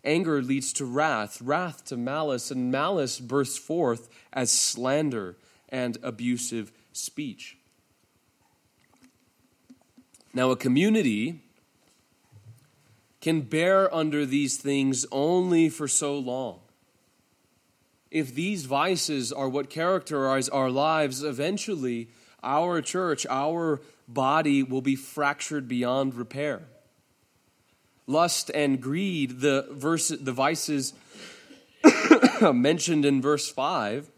Anger 0.03 0.41
leads 0.41 0.73
to 0.73 0.85
wrath, 0.85 1.39
wrath 1.39 1.85
to 1.85 1.95
malice, 1.95 2.49
and 2.49 2.71
malice 2.71 3.19
bursts 3.19 3.59
forth 3.59 4.09
as 4.33 4.51
slander 4.51 5.37
and 5.69 5.99
abusive 6.01 6.71
speech. 6.93 7.57
Now, 10.33 10.49
a 10.49 10.55
community 10.55 11.43
can 13.21 13.41
bear 13.41 13.93
under 13.93 14.25
these 14.25 14.57
things 14.57 15.05
only 15.11 15.69
for 15.69 15.87
so 15.87 16.17
long. 16.17 16.61
If 18.09 18.33
these 18.33 18.65
vices 18.65 19.31
are 19.31 19.47
what 19.47 19.69
characterize 19.69 20.49
our 20.49 20.71
lives, 20.71 21.21
eventually 21.21 22.07
our 22.43 22.81
church, 22.81 23.25
our 23.29 23.81
body 24.07 24.63
will 24.63 24.81
be 24.81 24.95
fractured 24.95 25.67
beyond 25.67 26.15
repair. 26.15 26.63
Lust 28.07 28.49
and 28.53 28.81
greed, 28.81 29.39
the, 29.41 29.67
verse, 29.71 30.09
the 30.09 30.31
vices 30.31 30.93
mentioned 32.41 33.05
in 33.05 33.21
verse 33.21 33.49
5, 33.49 34.09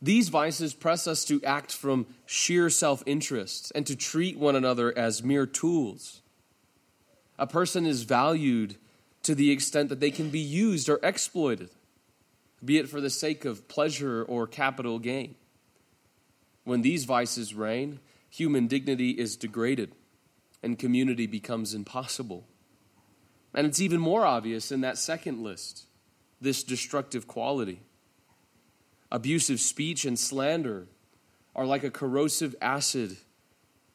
these 0.00 0.28
vices 0.28 0.74
press 0.74 1.06
us 1.06 1.24
to 1.26 1.42
act 1.44 1.72
from 1.72 2.06
sheer 2.26 2.68
self 2.68 3.02
interest 3.06 3.72
and 3.74 3.86
to 3.86 3.96
treat 3.96 4.38
one 4.38 4.54
another 4.54 4.96
as 4.96 5.22
mere 5.22 5.46
tools. 5.46 6.20
A 7.38 7.46
person 7.46 7.86
is 7.86 8.02
valued 8.02 8.76
to 9.22 9.34
the 9.34 9.50
extent 9.50 9.88
that 9.88 10.00
they 10.00 10.10
can 10.10 10.28
be 10.28 10.40
used 10.40 10.88
or 10.88 11.00
exploited, 11.02 11.70
be 12.62 12.78
it 12.78 12.88
for 12.88 13.00
the 13.00 13.10
sake 13.10 13.44
of 13.44 13.66
pleasure 13.66 14.22
or 14.22 14.46
capital 14.46 14.98
gain. 14.98 15.34
When 16.64 16.82
these 16.82 17.04
vices 17.04 17.54
reign, 17.54 18.00
human 18.28 18.66
dignity 18.66 19.10
is 19.10 19.36
degraded 19.36 19.92
and 20.62 20.78
community 20.78 21.26
becomes 21.26 21.74
impossible. 21.74 22.46
And 23.54 23.66
it's 23.66 23.80
even 23.80 24.00
more 24.00 24.24
obvious 24.24 24.72
in 24.72 24.80
that 24.80 24.98
second 24.98 25.42
list 25.42 25.86
this 26.40 26.62
destructive 26.62 27.26
quality. 27.26 27.80
Abusive 29.10 29.60
speech 29.60 30.04
and 30.04 30.18
slander 30.18 30.88
are 31.54 31.64
like 31.64 31.84
a 31.84 31.90
corrosive 31.90 32.54
acid 32.60 33.16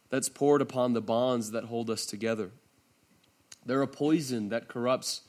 that's 0.09 0.29
poured 0.29 0.61
upon 0.61 0.93
the 0.93 1.01
bonds 1.01 1.51
that 1.51 1.65
hold 1.65 1.89
us 1.89 2.05
together. 2.05 2.51
They're 3.65 3.81
a 3.81 3.87
poison 3.87 4.49
that 4.49 4.67
corrupts 4.67 5.21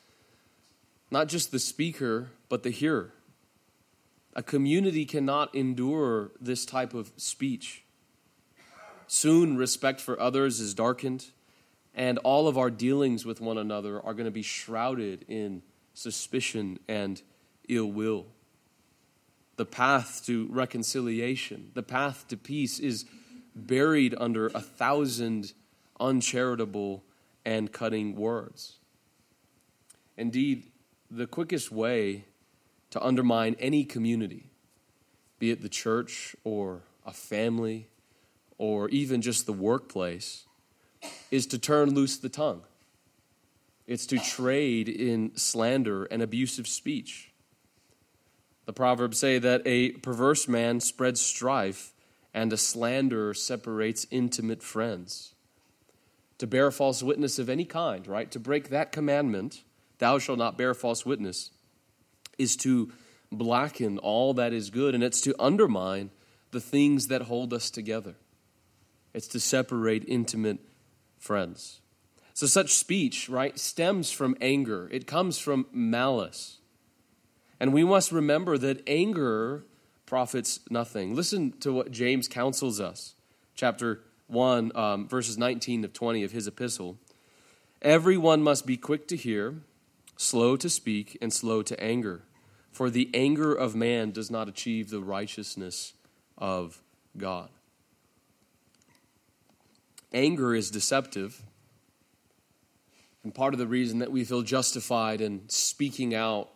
not 1.10 1.28
just 1.28 1.50
the 1.50 1.58
speaker, 1.58 2.30
but 2.48 2.62
the 2.62 2.70
hearer. 2.70 3.12
A 4.34 4.42
community 4.42 5.04
cannot 5.04 5.54
endure 5.54 6.32
this 6.40 6.64
type 6.64 6.94
of 6.94 7.12
speech. 7.16 7.84
Soon, 9.06 9.56
respect 9.56 10.00
for 10.00 10.20
others 10.20 10.60
is 10.60 10.72
darkened, 10.72 11.26
and 11.94 12.18
all 12.18 12.46
of 12.46 12.56
our 12.56 12.70
dealings 12.70 13.26
with 13.26 13.40
one 13.40 13.58
another 13.58 14.00
are 14.00 14.14
going 14.14 14.26
to 14.26 14.30
be 14.30 14.42
shrouded 14.42 15.24
in 15.28 15.62
suspicion 15.94 16.78
and 16.88 17.22
ill 17.68 17.90
will 17.90 18.26
the 19.60 19.66
path 19.66 20.24
to 20.24 20.46
reconciliation, 20.50 21.70
the 21.74 21.82
path 21.82 22.26
to 22.26 22.34
peace 22.34 22.78
is 22.78 23.04
buried 23.54 24.14
under 24.16 24.46
a 24.46 24.60
thousand 24.62 25.52
uncharitable 26.00 27.04
and 27.44 27.70
cutting 27.70 28.16
words. 28.16 28.78
Indeed, 30.16 30.70
the 31.10 31.26
quickest 31.26 31.70
way 31.70 32.24
to 32.90 33.02
undermine 33.02 33.56
any 33.58 33.84
community, 33.84 34.50
be 35.38 35.50
it 35.50 35.62
the 35.62 35.68
church 35.68 36.36
or 36.44 36.82
a 37.06 37.12
family 37.12 37.88
or 38.58 38.88
even 38.90 39.22
just 39.22 39.46
the 39.46 39.52
workplace, 39.52 40.44
is 41.30 41.46
to 41.46 41.58
turn 41.58 41.94
loose 41.94 42.18
the 42.18 42.28
tongue. 42.28 42.62
it's 43.90 44.06
to 44.06 44.18
trade 44.20 44.88
in 44.88 45.32
slander 45.34 46.04
and 46.04 46.22
abusive 46.22 46.68
speech. 46.68 47.32
The 48.64 48.72
Proverbs 48.72 49.18
say 49.18 49.40
that 49.40 49.62
a 49.66 49.90
perverse 49.90 50.46
man 50.46 50.78
spreads 50.78 51.20
strife, 51.20 51.92
and 52.32 52.52
a 52.52 52.56
slanderer 52.56 53.34
separates 53.34 54.06
intimate 54.12 54.62
friends. 54.62 55.34
To 56.38 56.46
bear 56.46 56.70
false 56.70 57.02
witness 57.02 57.40
of 57.40 57.48
any 57.48 57.64
kind, 57.64 58.06
right? 58.06 58.30
To 58.30 58.38
break 58.38 58.68
that 58.68 58.92
commandment, 58.92 59.64
thou 59.98 60.20
shalt 60.20 60.38
not 60.38 60.56
bear 60.56 60.72
false 60.72 61.04
witness, 61.04 61.50
is 62.40 62.56
to 62.56 62.90
blacken 63.30 63.98
all 63.98 64.34
that 64.34 64.52
is 64.52 64.70
good, 64.70 64.94
and 64.94 65.04
it's 65.04 65.20
to 65.22 65.34
undermine 65.38 66.10
the 66.50 66.60
things 66.60 67.06
that 67.06 67.22
hold 67.22 67.52
us 67.52 67.70
together. 67.70 68.16
It's 69.14 69.28
to 69.28 69.40
separate 69.40 70.04
intimate 70.08 70.58
friends. 71.18 71.80
So, 72.34 72.46
such 72.46 72.72
speech, 72.72 73.28
right, 73.28 73.58
stems 73.58 74.10
from 74.10 74.36
anger, 74.40 74.88
it 74.90 75.06
comes 75.06 75.38
from 75.38 75.66
malice. 75.72 76.58
And 77.58 77.74
we 77.74 77.84
must 77.84 78.10
remember 78.10 78.56
that 78.58 78.82
anger 78.86 79.64
profits 80.06 80.60
nothing. 80.70 81.14
Listen 81.14 81.52
to 81.60 81.72
what 81.72 81.90
James 81.90 82.26
counsels 82.26 82.80
us, 82.80 83.14
chapter 83.54 84.00
1, 84.28 84.72
um, 84.74 85.08
verses 85.08 85.36
19 85.36 85.84
of 85.84 85.92
20 85.92 86.24
of 86.24 86.32
his 86.32 86.46
epistle. 86.46 86.98
Everyone 87.82 88.42
must 88.42 88.66
be 88.66 88.76
quick 88.76 89.06
to 89.08 89.16
hear, 89.16 89.62
slow 90.16 90.56
to 90.56 90.70
speak, 90.70 91.18
and 91.20 91.32
slow 91.32 91.62
to 91.62 91.78
anger, 91.82 92.22
for 92.70 92.90
the 92.90 93.10
anger 93.14 93.52
of 93.52 93.74
man 93.74 94.10
does 94.10 94.30
not 94.30 94.48
achieve 94.48 94.90
the 94.90 95.00
righteousness 95.00 95.94
of 96.38 96.82
God. 97.16 97.48
Anger 100.12 100.54
is 100.54 100.70
deceptive. 100.70 101.42
And 103.22 103.34
part 103.34 103.54
of 103.54 103.58
the 103.58 103.66
reason 103.66 103.98
that 103.98 104.10
we 104.10 104.24
feel 104.24 104.42
justified 104.42 105.20
in 105.20 105.48
speaking 105.48 106.14
out 106.14 106.48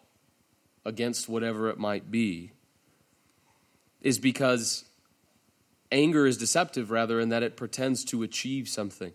against 0.84 1.28
whatever 1.28 1.68
it 1.68 1.78
might 1.78 2.10
be 2.10 2.52
is 4.00 4.18
because 4.18 4.84
anger 5.90 6.26
is 6.26 6.36
deceptive, 6.36 6.90
rather, 6.90 7.20
in 7.20 7.30
that 7.30 7.42
it 7.42 7.56
pretends 7.56 8.04
to 8.04 8.22
achieve 8.22 8.68
something. 8.68 9.12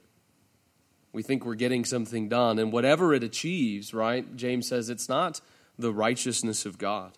We 1.11 1.23
think 1.23 1.45
we're 1.45 1.55
getting 1.55 1.85
something 1.85 2.29
done, 2.29 2.59
and 2.59 2.71
whatever 2.71 3.13
it 3.13 3.23
achieves, 3.23 3.93
right? 3.93 4.35
James 4.35 4.67
says 4.67 4.89
it's 4.89 5.09
not 5.09 5.41
the 5.79 5.93
righteousness 5.93 6.65
of 6.65 6.77
God. 6.77 7.17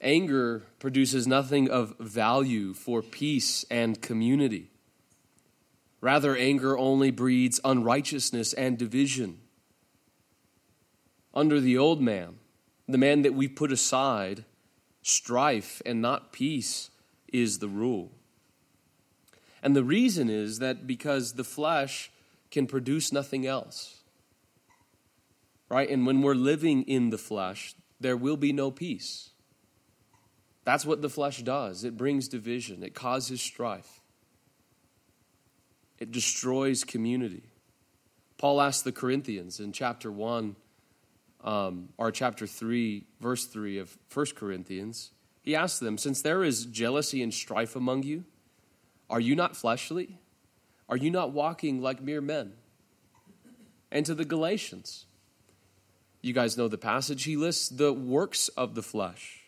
Anger 0.00 0.64
produces 0.78 1.26
nothing 1.26 1.70
of 1.70 1.94
value 1.98 2.74
for 2.74 3.00
peace 3.00 3.64
and 3.70 4.00
community. 4.02 4.70
Rather, 6.02 6.36
anger 6.36 6.76
only 6.76 7.10
breeds 7.10 7.60
unrighteousness 7.64 8.52
and 8.52 8.76
division. 8.76 9.38
Under 11.32 11.58
the 11.58 11.78
old 11.78 12.02
man, 12.02 12.36
the 12.86 12.98
man 12.98 13.22
that 13.22 13.32
we 13.32 13.48
put 13.48 13.72
aside, 13.72 14.44
strife 15.02 15.80
and 15.86 16.02
not 16.02 16.32
peace 16.32 16.90
is 17.32 17.58
the 17.58 17.68
rule. 17.68 18.12
And 19.62 19.74
the 19.74 19.82
reason 19.82 20.28
is 20.28 20.58
that 20.58 20.86
because 20.86 21.32
the 21.32 21.44
flesh 21.44 22.10
can 22.50 22.66
produce 22.66 23.10
nothing 23.10 23.46
else. 23.46 23.93
Right? 25.74 25.90
And 25.90 26.06
when 26.06 26.22
we're 26.22 26.34
living 26.34 26.82
in 26.84 27.10
the 27.10 27.18
flesh, 27.18 27.74
there 28.00 28.16
will 28.16 28.36
be 28.36 28.52
no 28.52 28.70
peace. 28.70 29.30
That's 30.64 30.86
what 30.86 31.02
the 31.02 31.08
flesh 31.08 31.42
does 31.42 31.84
it 31.84 31.96
brings 31.96 32.28
division, 32.28 32.82
it 32.82 32.94
causes 32.94 33.40
strife 33.40 34.00
it 35.98 36.12
destroys 36.12 36.84
community. 36.84 37.44
Paul 38.36 38.60
asked 38.60 38.84
the 38.84 38.92
Corinthians 38.92 39.60
in 39.60 39.72
chapter 39.72 40.10
1, 40.10 40.56
um, 41.42 41.88
or 41.96 42.10
chapter 42.10 42.46
3, 42.46 43.06
verse 43.20 43.46
3 43.46 43.78
of 43.78 43.96
1 44.12 44.26
Corinthians, 44.34 45.12
he 45.40 45.54
asked 45.54 45.80
them, 45.80 45.96
Since 45.98 46.22
there 46.22 46.42
is 46.42 46.66
jealousy 46.66 47.22
and 47.22 47.32
strife 47.32 47.76
among 47.76 48.02
you, 48.02 48.24
are 49.08 49.20
you 49.20 49.36
not 49.36 49.56
fleshly? 49.56 50.18
Are 50.88 50.96
you 50.96 51.10
not 51.10 51.32
walking 51.32 51.80
like 51.80 52.02
mere 52.02 52.20
men? 52.20 52.52
And 53.90 54.04
to 54.06 54.14
the 54.14 54.24
Galatians, 54.24 55.06
you 56.24 56.32
guys 56.32 56.56
know 56.56 56.68
the 56.68 56.78
passage. 56.78 57.24
He 57.24 57.36
lists 57.36 57.68
the 57.68 57.92
works 57.92 58.48
of 58.48 58.74
the 58.74 58.82
flesh. 58.82 59.40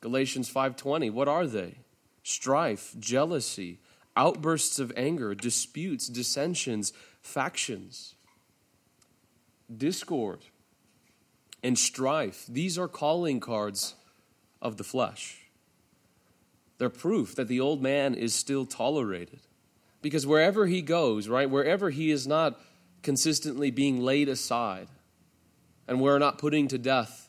Galatians 0.00 0.48
5:20, 0.48 1.10
what 1.10 1.28
are 1.28 1.46
they? 1.46 1.78
Strife, 2.22 2.94
jealousy, 2.98 3.78
outbursts 4.14 4.78
of 4.78 4.92
anger, 4.96 5.34
disputes, 5.34 6.06
dissensions, 6.08 6.92
factions, 7.22 8.14
discord, 9.74 10.40
and 11.62 11.78
strife. 11.78 12.44
These 12.46 12.78
are 12.78 12.88
calling 12.88 13.40
cards 13.40 13.94
of 14.60 14.76
the 14.76 14.84
flesh. 14.84 15.46
They're 16.78 16.90
proof 16.90 17.34
that 17.36 17.48
the 17.48 17.60
old 17.60 17.82
man 17.82 18.14
is 18.14 18.34
still 18.34 18.66
tolerated. 18.66 19.40
Because 20.02 20.26
wherever 20.26 20.66
he 20.66 20.82
goes, 20.82 21.26
right, 21.26 21.48
wherever 21.48 21.90
he 21.90 22.10
is 22.10 22.26
not 22.26 22.60
consistently 23.02 23.70
being 23.70 24.00
laid 24.00 24.28
aside, 24.28 24.88
and 25.86 26.00
we're 26.00 26.18
not 26.18 26.38
putting 26.38 26.68
to 26.68 26.78
death 26.78 27.28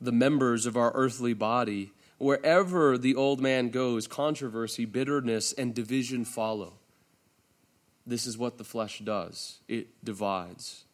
the 0.00 0.12
members 0.12 0.66
of 0.66 0.76
our 0.76 0.92
earthly 0.94 1.34
body, 1.34 1.92
Wherever 2.18 2.98
the 2.98 3.14
old 3.14 3.40
man 3.40 3.70
goes, 3.70 4.08
controversy, 4.08 4.84
bitterness, 4.84 5.52
and 5.52 5.72
division 5.72 6.24
follow. 6.24 6.74
This 8.04 8.26
is 8.26 8.36
what 8.36 8.58
the 8.58 8.64
flesh 8.64 8.98
does 8.98 9.60
it 9.68 10.04
divides. 10.04 10.84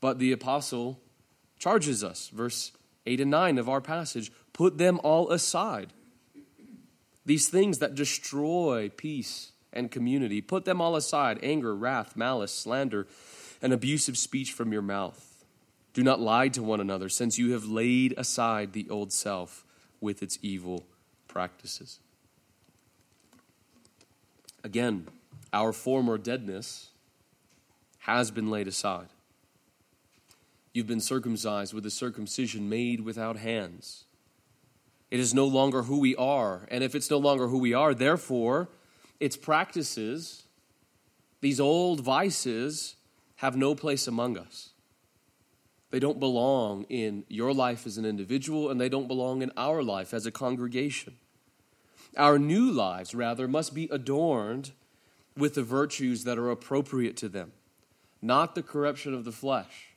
But 0.00 0.18
the 0.18 0.30
apostle 0.30 1.00
charges 1.58 2.04
us, 2.04 2.28
verse 2.28 2.72
8 3.06 3.20
and 3.20 3.30
9 3.30 3.58
of 3.58 3.68
our 3.68 3.80
passage 3.80 4.30
put 4.52 4.78
them 4.78 5.00
all 5.02 5.30
aside. 5.30 5.92
These 7.26 7.48
things 7.48 7.78
that 7.78 7.96
destroy 7.96 8.90
peace 8.96 9.50
and 9.72 9.90
community, 9.90 10.40
put 10.40 10.64
them 10.64 10.80
all 10.80 10.94
aside 10.94 11.40
anger, 11.42 11.74
wrath, 11.74 12.14
malice, 12.16 12.52
slander, 12.52 13.08
and 13.60 13.72
abusive 13.72 14.16
speech 14.16 14.52
from 14.52 14.72
your 14.72 14.82
mouth. 14.82 15.33
Do 15.94 16.02
not 16.02 16.20
lie 16.20 16.48
to 16.48 16.62
one 16.62 16.80
another, 16.80 17.08
since 17.08 17.38
you 17.38 17.52
have 17.52 17.64
laid 17.64 18.14
aside 18.18 18.72
the 18.72 18.90
old 18.90 19.12
self 19.12 19.64
with 20.00 20.22
its 20.22 20.38
evil 20.42 20.84
practices. 21.28 22.00
Again, 24.62 25.06
our 25.52 25.72
former 25.72 26.18
deadness 26.18 26.90
has 28.00 28.30
been 28.30 28.50
laid 28.50 28.66
aside. 28.66 29.06
You've 30.72 30.88
been 30.88 31.00
circumcised 31.00 31.72
with 31.72 31.86
a 31.86 31.90
circumcision 31.90 32.68
made 32.68 33.00
without 33.00 33.36
hands. 33.36 34.04
It 35.12 35.20
is 35.20 35.32
no 35.32 35.46
longer 35.46 35.82
who 35.82 36.00
we 36.00 36.16
are. 36.16 36.66
And 36.72 36.82
if 36.82 36.96
it's 36.96 37.08
no 37.08 37.18
longer 37.18 37.46
who 37.46 37.58
we 37.58 37.72
are, 37.72 37.94
therefore, 37.94 38.68
its 39.20 39.36
practices, 39.36 40.42
these 41.40 41.60
old 41.60 42.00
vices, 42.00 42.96
have 43.36 43.56
no 43.56 43.76
place 43.76 44.08
among 44.08 44.36
us. 44.36 44.73
They 45.94 46.00
don't 46.00 46.18
belong 46.18 46.86
in 46.88 47.22
your 47.28 47.54
life 47.54 47.86
as 47.86 47.98
an 47.98 48.04
individual, 48.04 48.68
and 48.68 48.80
they 48.80 48.88
don't 48.88 49.06
belong 49.06 49.42
in 49.42 49.52
our 49.56 49.80
life 49.80 50.12
as 50.12 50.26
a 50.26 50.32
congregation. 50.32 51.14
Our 52.16 52.36
new 52.36 52.72
lives, 52.72 53.14
rather, 53.14 53.46
must 53.46 53.76
be 53.76 53.88
adorned 53.92 54.72
with 55.36 55.54
the 55.54 55.62
virtues 55.62 56.24
that 56.24 56.36
are 56.36 56.50
appropriate 56.50 57.16
to 57.18 57.28
them, 57.28 57.52
not 58.20 58.56
the 58.56 58.62
corruption 58.64 59.14
of 59.14 59.24
the 59.24 59.30
flesh, 59.30 59.90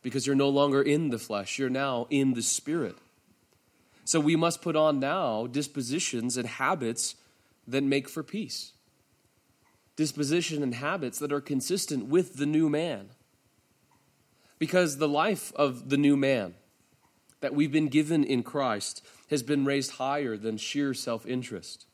because 0.00 0.28
you're 0.28 0.36
no 0.36 0.48
longer 0.48 0.80
in 0.80 1.10
the 1.10 1.18
flesh, 1.18 1.58
you're 1.58 1.68
now 1.68 2.06
in 2.08 2.34
the 2.34 2.42
spirit. 2.42 2.94
So 4.04 4.20
we 4.20 4.36
must 4.36 4.62
put 4.62 4.76
on 4.76 5.00
now 5.00 5.48
dispositions 5.48 6.36
and 6.36 6.46
habits 6.46 7.16
that 7.66 7.82
make 7.82 8.08
for 8.08 8.22
peace. 8.22 8.74
Disposition 9.96 10.62
and 10.62 10.76
habits 10.76 11.18
that 11.18 11.32
are 11.32 11.40
consistent 11.40 12.06
with 12.06 12.36
the 12.36 12.46
new 12.46 12.68
man. 12.68 13.08
Because 14.58 14.96
the 14.96 15.08
life 15.08 15.52
of 15.54 15.90
the 15.90 15.96
new 15.96 16.16
man 16.16 16.54
that 17.40 17.54
we've 17.54 17.72
been 17.72 17.88
given 17.88 18.24
in 18.24 18.42
Christ 18.42 19.04
has 19.28 19.42
been 19.42 19.64
raised 19.64 19.92
higher 19.92 20.36
than 20.36 20.56
sheer 20.56 20.94
self 20.94 21.26
interest. 21.26 21.86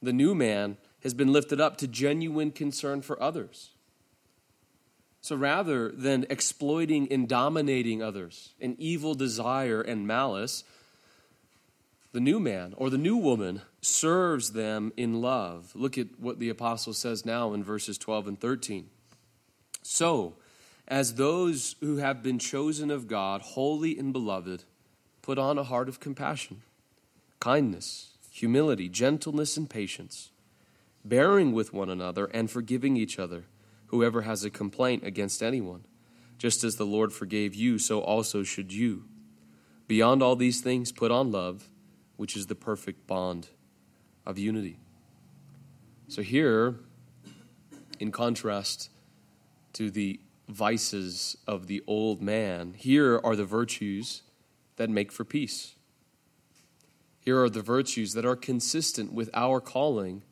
The 0.00 0.12
new 0.12 0.34
man 0.34 0.78
has 1.02 1.14
been 1.14 1.32
lifted 1.32 1.60
up 1.60 1.76
to 1.78 1.88
genuine 1.88 2.50
concern 2.50 3.02
for 3.02 3.22
others. 3.22 3.70
So 5.20 5.34
rather 5.34 5.90
than 5.90 6.24
exploiting 6.30 7.10
and 7.10 7.28
dominating 7.28 8.02
others 8.02 8.54
in 8.60 8.76
evil 8.78 9.14
desire 9.14 9.80
and 9.80 10.06
malice, 10.06 10.62
the 12.12 12.20
new 12.20 12.38
man 12.38 12.74
or 12.76 12.90
the 12.90 12.98
new 12.98 13.16
woman 13.16 13.62
serves 13.80 14.52
them 14.52 14.92
in 14.96 15.20
love. 15.20 15.72
Look 15.74 15.98
at 15.98 16.18
what 16.18 16.38
the 16.38 16.48
apostle 16.48 16.92
says 16.92 17.26
now 17.26 17.52
in 17.52 17.64
verses 17.64 17.98
12 17.98 18.28
and 18.28 18.40
13. 18.40 18.88
So, 19.82 20.36
as 20.88 21.14
those 21.14 21.76
who 21.80 21.96
have 21.96 22.22
been 22.22 22.38
chosen 22.38 22.90
of 22.90 23.08
God, 23.08 23.42
holy 23.42 23.98
and 23.98 24.12
beloved, 24.12 24.64
put 25.22 25.38
on 25.38 25.58
a 25.58 25.64
heart 25.64 25.88
of 25.88 25.98
compassion, 25.98 26.62
kindness, 27.40 28.16
humility, 28.30 28.88
gentleness, 28.88 29.56
and 29.56 29.68
patience, 29.68 30.30
bearing 31.04 31.52
with 31.52 31.72
one 31.72 31.90
another 31.90 32.26
and 32.26 32.50
forgiving 32.50 32.96
each 32.96 33.18
other. 33.18 33.44
whoever 33.90 34.22
has 34.22 34.44
a 34.44 34.50
complaint 34.50 35.04
against 35.04 35.42
anyone. 35.42 35.84
Just 36.38 36.64
as 36.64 36.76
the 36.76 36.84
Lord 36.84 37.12
forgave 37.12 37.54
you, 37.54 37.78
so 37.78 38.00
also 38.00 38.42
should 38.42 38.72
you. 38.72 39.04
Beyond 39.86 40.22
all 40.22 40.36
these 40.36 40.60
things, 40.60 40.92
put 40.92 41.10
on 41.10 41.30
love, 41.30 41.68
which 42.16 42.36
is 42.36 42.48
the 42.48 42.54
perfect 42.54 43.06
bond 43.06 43.48
of 44.26 44.38
unity. 44.38 44.78
So, 46.08 46.22
here, 46.22 46.80
in 48.00 48.10
contrast 48.10 48.90
to 49.74 49.90
the 49.90 50.20
vices 50.48 51.36
of 51.46 51.66
the 51.66 51.82
old 51.86 52.22
man, 52.22 52.74
here 52.76 53.20
are 53.22 53.36
the 53.36 53.44
virtues 53.44 54.22
that 54.76 54.90
make 54.90 55.10
for 55.10 55.24
peace. 55.24 55.74
Here 57.20 57.42
are 57.42 57.50
the 57.50 57.62
virtues 57.62 58.12
that 58.12 58.24
are 58.24 58.36
consistent 58.36 59.12
with 59.12 59.30
our 59.34 59.60
calling 59.60 60.22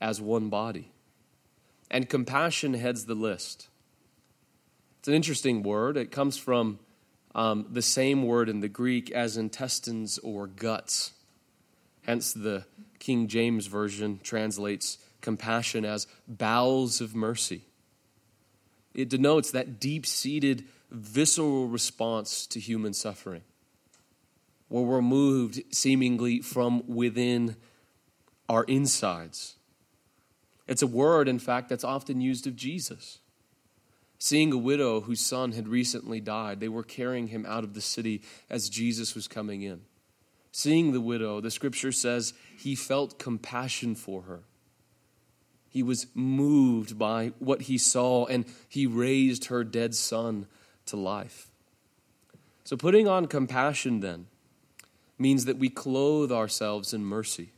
as 0.00 0.20
one 0.20 0.48
body. 0.48 0.92
And 1.90 2.08
compassion 2.08 2.74
heads 2.74 3.06
the 3.06 3.14
list. 3.14 3.68
It's 5.00 5.08
an 5.08 5.14
interesting 5.14 5.62
word. 5.62 5.96
It 5.96 6.12
comes 6.12 6.36
from 6.36 6.78
um, 7.34 7.66
the 7.70 7.82
same 7.82 8.22
word 8.22 8.48
in 8.48 8.60
the 8.60 8.68
Greek 8.68 9.10
as 9.10 9.36
intestines 9.36 10.18
or 10.18 10.46
guts. 10.46 11.12
Hence, 12.02 12.32
the 12.32 12.66
King 12.98 13.28
James 13.28 13.66
Version 13.66 14.20
translates 14.22 14.98
compassion 15.20 15.84
as 15.84 16.06
bowels 16.26 17.00
of 17.00 17.14
mercy. 17.14 17.64
It 18.94 19.08
denotes 19.08 19.50
that 19.50 19.78
deep 19.80 20.06
seated, 20.06 20.64
visceral 20.90 21.68
response 21.68 22.46
to 22.48 22.60
human 22.60 22.92
suffering, 22.94 23.42
where 24.68 24.82
we're 24.82 25.02
moved 25.02 25.62
seemingly 25.70 26.40
from 26.40 26.82
within 26.86 27.56
our 28.48 28.64
insides. 28.64 29.56
It's 30.66 30.82
a 30.82 30.86
word, 30.86 31.28
in 31.28 31.38
fact, 31.38 31.68
that's 31.68 31.84
often 31.84 32.20
used 32.20 32.46
of 32.46 32.56
Jesus. 32.56 33.18
Seeing 34.18 34.52
a 34.52 34.58
widow 34.58 35.02
whose 35.02 35.20
son 35.20 35.52
had 35.52 35.68
recently 35.68 36.20
died, 36.20 36.58
they 36.58 36.68
were 36.68 36.82
carrying 36.82 37.28
him 37.28 37.46
out 37.46 37.62
of 37.62 37.74
the 37.74 37.80
city 37.80 38.20
as 38.50 38.68
Jesus 38.68 39.14
was 39.14 39.28
coming 39.28 39.62
in. 39.62 39.82
Seeing 40.50 40.92
the 40.92 41.00
widow, 41.00 41.40
the 41.40 41.52
scripture 41.52 41.92
says 41.92 42.34
he 42.56 42.74
felt 42.74 43.18
compassion 43.18 43.94
for 43.94 44.22
her. 44.22 44.40
He 45.78 45.84
was 45.84 46.08
moved 46.12 46.98
by 46.98 47.30
what 47.38 47.62
he 47.62 47.78
saw, 47.78 48.26
and 48.26 48.46
he 48.68 48.84
raised 48.84 49.44
her 49.44 49.62
dead 49.62 49.94
son 49.94 50.48
to 50.86 50.96
life. 50.96 51.52
So, 52.64 52.76
putting 52.76 53.06
on 53.06 53.26
compassion 53.26 54.00
then 54.00 54.26
means 55.20 55.44
that 55.44 55.56
we 55.56 55.68
clothe 55.68 56.32
ourselves 56.32 56.92
in 56.92 57.04
mercy. 57.04 57.52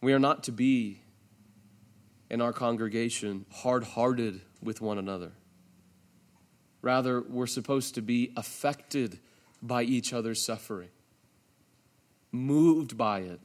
We 0.00 0.12
are 0.12 0.18
not 0.18 0.42
to 0.42 0.50
be 0.50 1.02
in 2.28 2.40
our 2.40 2.52
congregation 2.52 3.46
hard 3.52 3.84
hearted 3.84 4.40
with 4.60 4.80
one 4.80 4.98
another. 4.98 5.30
Rather, 6.82 7.20
we're 7.20 7.46
supposed 7.46 7.94
to 7.94 8.02
be 8.02 8.32
affected 8.36 9.20
by 9.62 9.84
each 9.84 10.12
other's 10.12 10.44
suffering, 10.44 10.90
moved 12.32 12.98
by 12.98 13.20
it. 13.20 13.38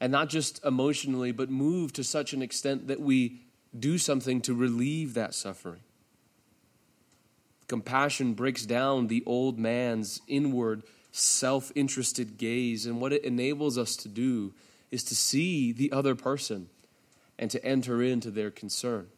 And 0.00 0.12
not 0.12 0.28
just 0.28 0.62
emotionally, 0.64 1.32
but 1.32 1.50
moved 1.50 1.96
to 1.96 2.04
such 2.04 2.32
an 2.32 2.42
extent 2.42 2.88
that 2.88 3.00
we 3.00 3.40
do 3.78 3.98
something 3.98 4.40
to 4.42 4.54
relieve 4.54 5.14
that 5.14 5.34
suffering. 5.34 5.80
Compassion 7.68 8.34
breaks 8.34 8.64
down 8.64 9.08
the 9.08 9.24
old 9.26 9.58
man's 9.58 10.20
inward, 10.28 10.82
self 11.10 11.72
interested 11.74 12.38
gaze, 12.38 12.86
and 12.86 13.00
what 13.00 13.12
it 13.12 13.24
enables 13.24 13.76
us 13.76 13.96
to 13.96 14.08
do 14.08 14.52
is 14.90 15.02
to 15.04 15.16
see 15.16 15.72
the 15.72 15.90
other 15.90 16.14
person 16.14 16.68
and 17.38 17.50
to 17.50 17.64
enter 17.64 18.02
into 18.02 18.30
their 18.30 18.50
concern. 18.50 19.08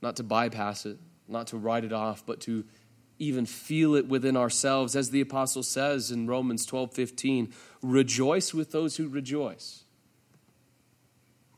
Not 0.00 0.16
to 0.16 0.22
bypass 0.22 0.86
it, 0.86 0.98
not 1.26 1.48
to 1.48 1.56
write 1.56 1.84
it 1.84 1.92
off, 1.92 2.24
but 2.24 2.40
to 2.42 2.64
even 3.18 3.46
feel 3.46 3.94
it 3.94 4.08
within 4.08 4.36
ourselves. 4.36 4.94
As 4.94 5.10
the 5.10 5.20
apostle 5.20 5.62
says 5.62 6.10
in 6.10 6.26
Romans 6.26 6.64
12 6.66 6.92
15, 6.92 7.52
rejoice 7.82 8.54
with 8.54 8.72
those 8.72 8.96
who 8.96 9.08
rejoice. 9.08 9.84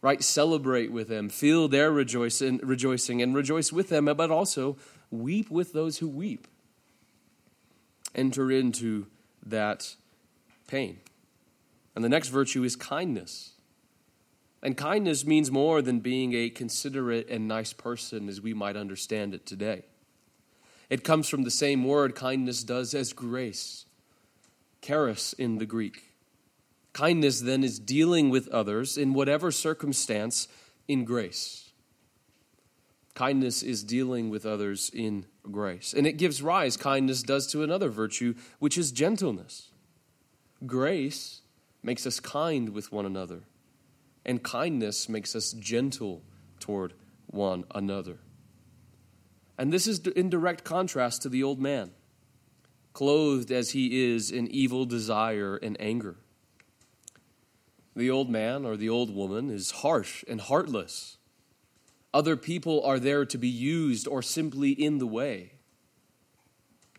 Right? 0.03 0.23
Celebrate 0.23 0.91
with 0.91 1.09
them, 1.09 1.29
feel 1.29 1.69
their 1.69 1.93
rejoicing, 1.93 2.59
rejoicing, 2.63 3.21
and 3.21 3.35
rejoice 3.35 3.71
with 3.73 3.91
them, 3.91 4.07
but 4.07 4.31
also 4.31 4.79
weep 5.11 5.51
with 5.51 5.73
those 5.73 5.99
who 5.99 6.09
weep. 6.09 6.49
Enter 8.15 8.51
into 8.51 9.07
that 9.45 9.95
pain. 10.67 11.01
And 11.95 12.05
the 12.05 12.09
next 12.09 12.29
virtue 12.29 12.65
is 12.65 12.77
kindness. 12.77 13.53
And 14.63 14.77
kindness 14.77 15.27
means 15.27 15.51
more 15.51 15.81
than 15.83 16.01
being 16.01 16.35
a 16.35 16.51
considerate 16.51 17.29
and 17.29 17.49
nice 17.49 17.73
person 17.73 18.29
as 18.29 18.41
we 18.41 18.55
might 18.55 18.77
understand 18.77 19.35
it 19.35 19.47
today. 19.47 19.85
It 20.91 21.05
comes 21.05 21.29
from 21.29 21.45
the 21.45 21.51
same 21.51 21.85
word 21.85 22.15
kindness 22.15 22.63
does 22.65 22.95
as 22.95 23.13
grace, 23.13 23.87
charis 24.83 25.33
in 25.33 25.59
the 25.59 25.67
Greek. 25.67 26.15
Kindness 26.93 27.41
then 27.41 27.65
is 27.65 27.79
dealing 27.79 28.29
with 28.29 28.49
others 28.49 28.99
in 28.99 29.15
whatever 29.15 29.51
circumstance 29.51 30.49
in 30.89 31.05
grace. 31.05 31.71
Kindness 33.15 33.63
is 33.63 33.85
dealing 33.85 34.29
with 34.29 34.45
others 34.45 34.91
in 34.93 35.27
grace. 35.51 35.95
And 35.95 36.07
it 36.07 36.19
gives 36.19 36.43
rise, 36.43 36.77
kindness 36.77 37.23
does 37.23 37.47
to 37.49 37.63
another 37.63 37.89
virtue, 37.89 38.35
which 38.59 38.77
is 38.77 38.91
gentleness. 38.91 39.71
Grace 40.67 41.43
makes 41.83 42.07
us 42.07 42.19
kind 42.21 42.71
with 42.71 42.93
one 42.93 43.07
another 43.07 43.45
and 44.25 44.43
kindness 44.43 45.09
makes 45.09 45.35
us 45.35 45.53
gentle 45.53 46.23
toward 46.59 46.95
one 47.27 47.65
another. 47.75 48.19
And 49.61 49.71
this 49.71 49.87
is 49.87 49.99
in 50.07 50.31
direct 50.31 50.65
contrast 50.65 51.21
to 51.21 51.29
the 51.29 51.43
old 51.43 51.61
man, 51.61 51.91
clothed 52.95 53.53
as 53.53 53.73
he 53.73 54.11
is 54.11 54.31
in 54.31 54.49
evil 54.49 54.87
desire 54.87 55.57
and 55.57 55.77
anger. 55.79 56.17
The 57.95 58.09
old 58.09 58.31
man 58.31 58.65
or 58.65 58.79
the 58.79 58.89
old 58.89 59.15
woman 59.15 59.51
is 59.51 59.71
harsh 59.71 60.25
and 60.27 60.41
heartless. 60.41 61.19
Other 62.15 62.37
people 62.37 62.83
are 62.87 62.99
there 62.99 63.27
to 63.27 63.37
be 63.37 63.51
used 63.51 64.09
or 64.09 64.23
simply 64.23 64.71
in 64.71 64.97
the 64.97 65.07
way. 65.07 65.53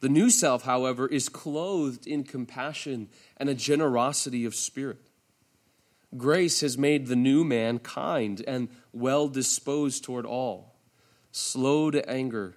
The 0.02 0.10
new 0.10 0.30
self, 0.30 0.62
however, 0.62 1.08
is 1.08 1.30
clothed 1.30 2.06
in 2.06 2.24
compassion 2.24 3.10
and 3.38 3.50
a 3.50 3.56
generosity 3.56 4.46
of 4.46 4.54
spirit. 4.54 5.10
Grace 6.16 6.62
has 6.62 6.78
made 6.78 7.08
the 7.08 7.16
new 7.16 7.44
man 7.44 7.80
kind 7.80 8.44
and 8.48 8.70
well 8.94 9.28
disposed 9.28 10.04
toward 10.04 10.28
all, 10.28 10.71
slow 11.32 11.92
to 11.92 12.08
anger, 12.10 12.56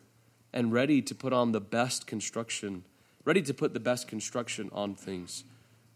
and 0.53 0.73
ready 0.73 1.03
to 1.03 1.15
put 1.15 1.33
on 1.33 1.53
the 1.53 1.61
best 1.61 2.07
construction, 2.07 2.85
ready 3.25 3.43
to 3.43 3.53
put 3.53 3.75
the 3.75 3.81
best 3.81 4.07
construction 4.07 4.71
on 4.73 4.95
things, 4.95 5.45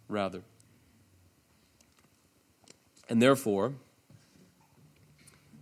rather. 0.08 0.42
And 3.08 3.22
therefore, 3.22 3.74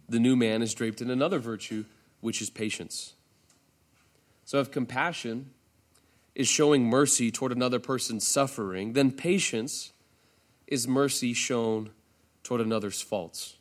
the 0.09 0.19
new 0.19 0.37
man 0.37 0.63
is 0.63 0.75
draped 0.75 1.01
in 1.01 1.11
another 1.11 1.39
virtue, 1.39 1.85
which 2.21 2.41
is 2.41 2.51
patience. 2.51 3.15
So 4.45 4.59
if 4.61 4.71
compassion 4.71 5.51
is 6.35 6.49
showing 6.49 6.85
mercy 6.85 7.31
toward 7.31 7.53
another 7.53 7.81
person's 7.81 8.27
suffering, 8.27 8.93
then 8.93 9.11
patience 9.11 9.93
is 10.67 10.87
mercy 10.87 11.33
shown 11.33 11.91
toward 12.43 12.61
another's 12.61 13.01
faults. 13.01 13.57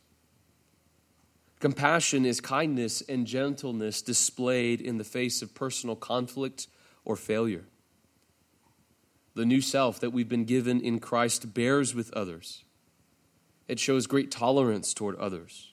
Compassion 1.58 2.26
is 2.26 2.40
kindness 2.40 3.02
and 3.08 3.26
gentleness 3.26 4.02
displayed 4.02 4.80
in 4.80 4.98
the 4.98 5.04
face 5.04 5.40
of 5.40 5.54
personal 5.54 5.96
conflict 5.96 6.68
or 7.04 7.16
failure. 7.16 7.64
The 9.34 9.46
new 9.46 9.60
self 9.60 9.98
that 10.00 10.10
we've 10.10 10.28
been 10.28 10.44
given 10.44 10.80
in 10.80 10.98
Christ 10.98 11.54
bears 11.54 11.94
with 11.94 12.12
others. 12.12 12.64
It 13.68 13.80
shows 13.80 14.06
great 14.06 14.30
tolerance 14.30 14.94
toward 14.94 15.16
others. 15.16 15.70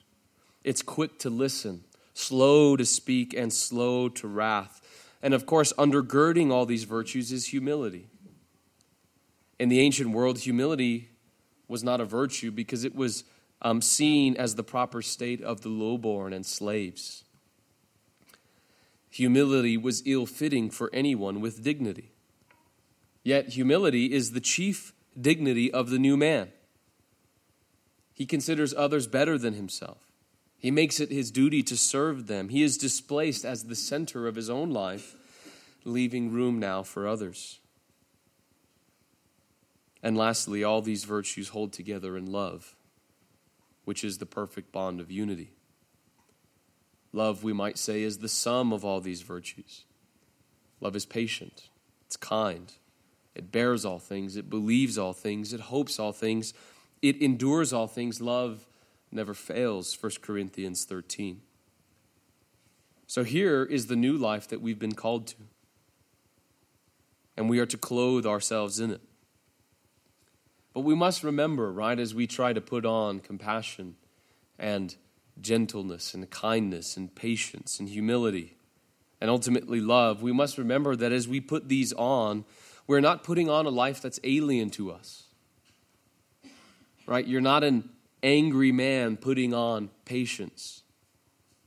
It's 0.64 0.82
quick 0.82 1.18
to 1.20 1.30
listen, 1.30 1.84
slow 2.14 2.76
to 2.76 2.86
speak, 2.86 3.34
and 3.34 3.52
slow 3.52 4.08
to 4.08 4.26
wrath. 4.26 4.80
And 5.22 5.34
of 5.34 5.46
course, 5.46 5.72
undergirding 5.74 6.50
all 6.50 6.66
these 6.66 6.84
virtues 6.84 7.30
is 7.30 7.46
humility. 7.46 8.08
In 9.58 9.68
the 9.68 9.80
ancient 9.80 10.10
world, 10.10 10.38
humility 10.40 11.10
was 11.68 11.84
not 11.84 12.00
a 12.00 12.04
virtue 12.04 12.50
because 12.50 12.84
it 12.84 12.94
was 12.94 13.24
um, 13.64 13.80
seen 13.80 14.36
as 14.36 14.54
the 14.54 14.62
proper 14.62 15.02
state 15.02 15.42
of 15.42 15.62
the 15.62 15.70
lowborn 15.70 16.32
and 16.32 16.44
slaves. 16.44 17.24
Humility 19.10 19.76
was 19.76 20.02
ill 20.06 20.26
fitting 20.26 20.70
for 20.70 20.90
anyone 20.92 21.40
with 21.40 21.64
dignity. 21.64 22.10
Yet, 23.22 23.50
humility 23.50 24.12
is 24.12 24.32
the 24.32 24.40
chief 24.40 24.92
dignity 25.18 25.72
of 25.72 25.88
the 25.88 25.98
new 25.98 26.16
man. 26.16 26.50
He 28.12 28.26
considers 28.26 28.74
others 28.74 29.06
better 29.06 29.38
than 29.38 29.54
himself. 29.54 29.98
He 30.58 30.70
makes 30.70 31.00
it 31.00 31.10
his 31.10 31.30
duty 31.30 31.62
to 31.64 31.76
serve 31.76 32.26
them. 32.26 32.48
He 32.48 32.62
is 32.62 32.76
displaced 32.76 33.44
as 33.44 33.64
the 33.64 33.74
center 33.74 34.26
of 34.26 34.36
his 34.36 34.50
own 34.50 34.70
life, 34.70 35.16
leaving 35.84 36.32
room 36.32 36.58
now 36.58 36.82
for 36.82 37.06
others. 37.06 37.60
And 40.02 40.16
lastly, 40.16 40.62
all 40.62 40.82
these 40.82 41.04
virtues 41.04 41.48
hold 41.48 41.72
together 41.72 42.16
in 42.16 42.30
love, 42.30 42.74
which 43.84 44.04
is 44.04 44.18
the 44.18 44.26
perfect 44.26 44.72
bond 44.72 45.00
of 45.00 45.10
unity. 45.10 45.52
Love, 47.12 47.44
we 47.44 47.52
might 47.52 47.78
say, 47.78 48.02
is 48.02 48.18
the 48.18 48.28
sum 48.28 48.72
of 48.72 48.84
all 48.84 49.00
these 49.00 49.22
virtues. 49.22 49.84
Love 50.80 50.96
is 50.96 51.06
patient, 51.06 51.68
it's 52.06 52.16
kind, 52.16 52.72
it 53.34 53.52
bears 53.52 53.84
all 53.84 53.98
things, 53.98 54.36
it 54.36 54.50
believes 54.50 54.98
all 54.98 55.12
things, 55.12 55.52
it 55.52 55.60
hopes 55.60 55.98
all 55.98 56.12
things, 56.12 56.52
it 57.00 57.20
endures 57.22 57.72
all 57.72 57.86
things. 57.86 58.20
Love 58.20 58.66
never 59.12 59.34
fails, 59.34 59.96
1 59.98 60.12
Corinthians 60.20 60.84
13. 60.84 61.40
So 63.06 63.22
here 63.22 63.62
is 63.62 63.86
the 63.86 63.96
new 63.96 64.16
life 64.16 64.48
that 64.48 64.60
we've 64.60 64.78
been 64.78 64.94
called 64.94 65.28
to, 65.28 65.36
and 67.36 67.48
we 67.48 67.60
are 67.60 67.66
to 67.66 67.78
clothe 67.78 68.26
ourselves 68.26 68.80
in 68.80 68.90
it. 68.90 69.00
But 70.74 70.80
we 70.80 70.96
must 70.96 71.22
remember, 71.22 71.72
right, 71.72 71.98
as 71.98 72.14
we 72.14 72.26
try 72.26 72.52
to 72.52 72.60
put 72.60 72.84
on 72.84 73.20
compassion 73.20 73.94
and 74.58 74.94
gentleness 75.40 76.14
and 76.14 76.28
kindness 76.28 76.96
and 76.96 77.14
patience 77.14 77.78
and 77.78 77.88
humility 77.88 78.56
and 79.20 79.30
ultimately 79.30 79.80
love, 79.80 80.20
we 80.20 80.32
must 80.32 80.58
remember 80.58 80.96
that 80.96 81.12
as 81.12 81.28
we 81.28 81.40
put 81.40 81.68
these 81.68 81.92
on, 81.92 82.44
we're 82.88 83.00
not 83.00 83.22
putting 83.22 83.48
on 83.48 83.66
a 83.66 83.70
life 83.70 84.02
that's 84.02 84.18
alien 84.24 84.68
to 84.70 84.90
us. 84.90 85.24
Right? 87.06 87.26
You're 87.26 87.40
not 87.40 87.62
an 87.62 87.88
angry 88.22 88.72
man 88.72 89.16
putting 89.16 89.54
on 89.54 89.90
patience. 90.04 90.82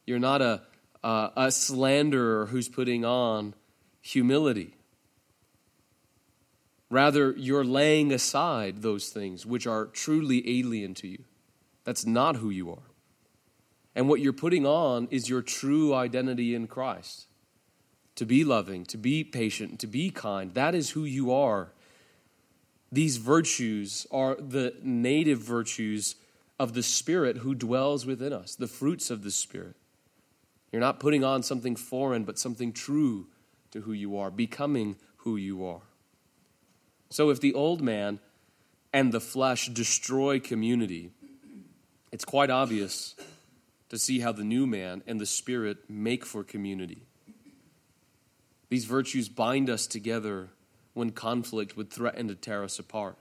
You're 0.05 0.19
not 0.19 0.41
a, 0.41 0.61
a 1.03 1.51
slanderer 1.51 2.47
who's 2.47 2.67
putting 2.67 3.05
on 3.05 3.53
humility. 4.01 4.76
Rather, 6.89 7.33
you're 7.37 7.65
laying 7.65 8.11
aside 8.13 8.81
those 8.81 9.09
things 9.09 9.45
which 9.45 9.67
are 9.67 9.85
truly 9.85 10.59
alien 10.59 10.93
to 10.95 11.07
you. 11.07 11.23
That's 11.83 12.05
not 12.05 12.37
who 12.37 12.49
you 12.49 12.71
are. 12.71 12.91
And 13.95 14.07
what 14.07 14.21
you're 14.21 14.33
putting 14.33 14.65
on 14.65 15.07
is 15.11 15.29
your 15.29 15.41
true 15.41 15.93
identity 15.93 16.53
in 16.53 16.67
Christ. 16.67 17.27
To 18.15 18.25
be 18.25 18.43
loving, 18.43 18.85
to 18.85 18.97
be 18.97 19.23
patient, 19.23 19.79
to 19.79 19.87
be 19.87 20.09
kind. 20.09 20.53
That 20.53 20.75
is 20.75 20.91
who 20.91 21.03
you 21.03 21.31
are. 21.31 21.73
These 22.91 23.17
virtues 23.17 24.07
are 24.11 24.35
the 24.35 24.75
native 24.81 25.39
virtues 25.39 26.15
of 26.59 26.73
the 26.73 26.83
Spirit 26.83 27.37
who 27.37 27.53
dwells 27.53 28.05
within 28.05 28.33
us, 28.33 28.55
the 28.55 28.67
fruits 28.67 29.11
of 29.11 29.23
the 29.23 29.31
Spirit. 29.31 29.75
You're 30.71 30.79
not 30.79 30.99
putting 30.99 31.23
on 31.23 31.43
something 31.43 31.75
foreign, 31.75 32.23
but 32.23 32.39
something 32.39 32.73
true 32.73 33.27
to 33.71 33.81
who 33.81 33.93
you 33.93 34.17
are, 34.17 34.31
becoming 34.31 34.95
who 35.17 35.37
you 35.37 35.65
are. 35.65 35.81
So 37.09 37.29
if 37.29 37.39
the 37.39 37.53
old 37.53 37.81
man 37.81 38.19
and 38.93 39.11
the 39.11 39.19
flesh 39.19 39.67
destroy 39.67 40.39
community, 40.39 41.11
it's 42.11 42.25
quite 42.25 42.49
obvious 42.49 43.15
to 43.89 43.97
see 43.97 44.19
how 44.19 44.31
the 44.31 44.43
new 44.43 44.67
man 44.67 45.03
and 45.07 45.19
the 45.19 45.25
Spirit 45.25 45.89
make 45.89 46.25
for 46.25 46.43
community. 46.43 47.03
These 48.69 48.85
virtues 48.85 49.29
bind 49.29 49.69
us 49.69 49.87
together 49.87 50.49
when 50.93 51.11
conflict 51.11 51.77
would 51.77 51.91
threaten 51.91 52.27
to 52.27 52.35
tear 52.35 52.63
us 52.63 52.79
apart. 52.79 53.15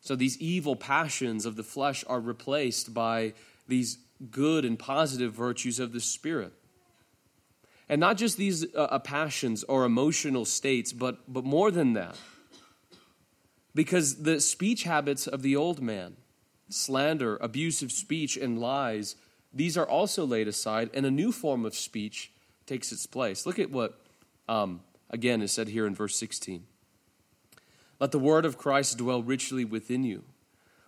So 0.00 0.16
these 0.16 0.38
evil 0.38 0.76
passions 0.76 1.44
of 1.44 1.56
the 1.56 1.62
flesh 1.62 2.04
are 2.06 2.20
replaced 2.20 2.94
by 2.94 3.34
these 3.68 3.98
good 4.30 4.64
and 4.64 4.78
positive 4.78 5.32
virtues 5.32 5.80
of 5.80 5.92
the 5.92 6.00
Spirit. 6.00 6.52
And 7.88 8.00
not 8.00 8.16
just 8.16 8.36
these 8.36 8.64
uh, 8.74 8.82
uh 8.82 8.98
passions 9.00 9.64
or 9.64 9.84
emotional 9.84 10.44
states, 10.44 10.92
but, 10.92 11.18
but 11.30 11.44
more 11.44 11.70
than 11.70 11.92
that. 11.94 12.16
Because 13.76 14.22
the 14.22 14.40
speech 14.40 14.84
habits 14.84 15.26
of 15.26 15.42
the 15.42 15.54
old 15.54 15.82
man, 15.82 16.16
slander, 16.70 17.36
abusive 17.42 17.92
speech, 17.92 18.38
and 18.38 18.58
lies, 18.58 19.16
these 19.52 19.76
are 19.76 19.86
also 19.86 20.24
laid 20.24 20.48
aside, 20.48 20.88
and 20.94 21.04
a 21.04 21.10
new 21.10 21.30
form 21.30 21.66
of 21.66 21.74
speech 21.74 22.32
takes 22.64 22.90
its 22.90 23.04
place. 23.04 23.44
Look 23.44 23.58
at 23.58 23.70
what, 23.70 24.00
um, 24.48 24.80
again, 25.10 25.42
is 25.42 25.52
said 25.52 25.68
here 25.68 25.86
in 25.86 25.94
verse 25.94 26.16
16. 26.16 26.64
Let 28.00 28.12
the 28.12 28.18
word 28.18 28.46
of 28.46 28.56
Christ 28.56 28.96
dwell 28.96 29.22
richly 29.22 29.66
within 29.66 30.04
you, 30.04 30.24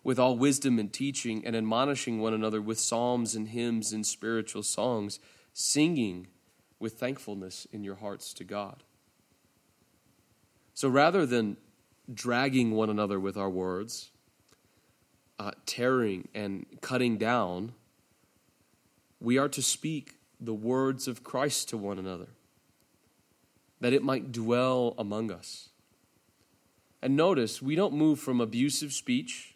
with 0.02 0.18
all 0.18 0.38
wisdom 0.38 0.78
and 0.78 0.90
teaching, 0.90 1.44
and 1.44 1.54
admonishing 1.54 2.20
one 2.20 2.32
another 2.32 2.62
with 2.62 2.80
psalms 2.80 3.34
and 3.34 3.48
hymns 3.48 3.92
and 3.92 4.06
spiritual 4.06 4.62
songs, 4.62 5.20
singing 5.52 6.28
with 6.78 6.94
thankfulness 6.94 7.66
in 7.70 7.84
your 7.84 7.96
hearts 7.96 8.32
to 8.32 8.44
God. 8.44 8.82
So 10.72 10.88
rather 10.88 11.26
than 11.26 11.58
dragging 12.12 12.72
one 12.72 12.90
another 12.90 13.20
with 13.20 13.36
our 13.36 13.50
words, 13.50 14.10
uh, 15.38 15.52
tearing 15.66 16.28
and 16.34 16.66
cutting 16.80 17.16
down, 17.16 17.72
we 19.20 19.38
are 19.38 19.48
to 19.48 19.62
speak 19.62 20.14
the 20.40 20.54
words 20.54 21.08
of 21.08 21.24
Christ 21.24 21.68
to 21.70 21.76
one 21.76 21.98
another, 21.98 22.28
that 23.80 23.92
it 23.92 24.02
might 24.02 24.32
dwell 24.32 24.94
among 24.98 25.30
us. 25.30 25.68
And 27.02 27.16
notice, 27.16 27.62
we 27.62 27.74
don't 27.76 27.94
move 27.94 28.18
from 28.18 28.40
abusive 28.40 28.92
speech 28.92 29.54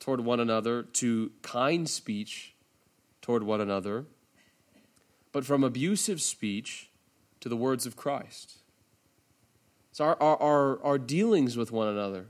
toward 0.00 0.20
one 0.20 0.40
another 0.40 0.82
to 0.82 1.30
kind 1.42 1.88
speech 1.88 2.54
toward 3.20 3.42
one 3.42 3.60
another, 3.60 4.06
but 5.30 5.44
from 5.44 5.62
abusive 5.62 6.20
speech 6.20 6.90
to 7.40 7.48
the 7.48 7.56
words 7.56 7.86
of 7.86 7.96
Christ. 7.96 8.59
So 9.92 10.04
our, 10.04 10.22
our, 10.22 10.36
our, 10.40 10.84
our 10.84 10.98
dealings 10.98 11.56
with 11.56 11.72
one 11.72 11.88
another, 11.88 12.26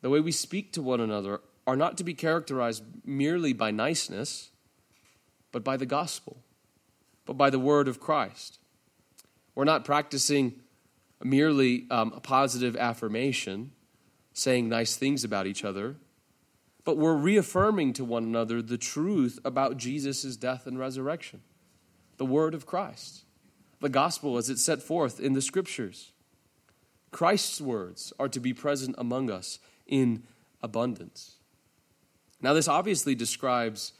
the 0.00 0.10
way 0.10 0.20
we 0.20 0.32
speak 0.32 0.72
to 0.72 0.82
one 0.82 1.00
another, 1.00 1.40
are 1.66 1.76
not 1.76 1.96
to 1.98 2.04
be 2.04 2.14
characterized 2.14 2.84
merely 3.04 3.52
by 3.52 3.70
niceness 3.70 4.50
but 5.54 5.62
by 5.62 5.76
the 5.76 5.86
gospel, 5.86 6.38
but 7.24 7.34
by 7.34 7.48
the 7.48 7.60
word 7.60 7.86
of 7.86 8.00
Christ. 8.00 8.58
We're 9.54 9.62
not 9.62 9.84
practicing 9.84 10.60
merely 11.22 11.86
um, 11.92 12.12
a 12.12 12.18
positive 12.18 12.76
affirmation, 12.76 13.70
saying 14.32 14.68
nice 14.68 14.96
things 14.96 15.22
about 15.22 15.46
each 15.46 15.64
other, 15.64 15.94
but 16.84 16.96
we're 16.96 17.14
reaffirming 17.14 17.92
to 17.92 18.04
one 18.04 18.24
another 18.24 18.60
the 18.60 18.76
truth 18.76 19.38
about 19.44 19.76
Jesus' 19.76 20.36
death 20.36 20.66
and 20.66 20.76
resurrection, 20.76 21.40
the 22.16 22.26
word 22.26 22.52
of 22.52 22.66
Christ, 22.66 23.22
the 23.78 23.88
gospel 23.88 24.36
as 24.36 24.50
it's 24.50 24.64
set 24.64 24.82
forth 24.82 25.20
in 25.20 25.34
the 25.34 25.40
scriptures. 25.40 26.10
Christ's 27.14 27.60
words 27.60 28.12
are 28.18 28.28
to 28.28 28.40
be 28.40 28.52
present 28.52 28.96
among 28.98 29.30
us 29.30 29.60
in 29.86 30.24
abundance. 30.60 31.36
Now, 32.42 32.54
this 32.54 32.66
obviously 32.66 33.14
describes 33.14 33.92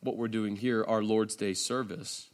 what 0.00 0.16
we're 0.16 0.26
doing 0.26 0.56
here, 0.56 0.82
our 0.82 1.02
Lord's 1.02 1.36
Day 1.36 1.52
service, 1.52 2.30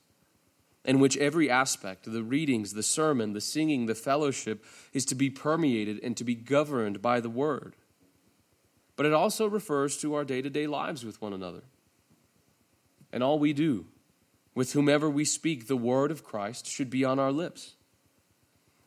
in 0.85 1.01
which 1.01 1.16
every 1.16 1.51
aspect, 1.51 2.05
the 2.05 2.22
readings, 2.22 2.74
the 2.74 2.85
sermon, 2.85 3.33
the 3.33 3.40
singing, 3.40 3.87
the 3.87 3.96
fellowship, 3.96 4.64
is 4.92 5.05
to 5.07 5.16
be 5.16 5.29
permeated 5.29 5.98
and 6.05 6.16
to 6.16 6.22
be 6.22 6.37
governed 6.37 7.03
by 7.03 7.18
the 7.18 7.29
Word. 7.29 7.74
But 8.94 9.07
it 9.07 9.12
also 9.12 9.48
refers 9.48 9.96
to 10.03 10.14
our 10.14 10.24
day 10.24 10.40
to 10.40 10.48
day 10.48 10.68
lives 10.68 11.05
with 11.05 11.20
one 11.20 11.33
another. 11.33 11.64
And 13.12 13.24
all 13.24 13.40
we 13.40 13.53
do, 13.53 13.87
with 14.55 14.74
whomever 14.74 15.11
we 15.11 15.24
speak, 15.24 15.66
the 15.66 15.77
Word 15.77 16.12
of 16.12 16.22
Christ 16.22 16.64
should 16.64 16.90
be 16.90 17.05
on 17.05 17.18
our 17.18 17.33
lips. 17.33 17.74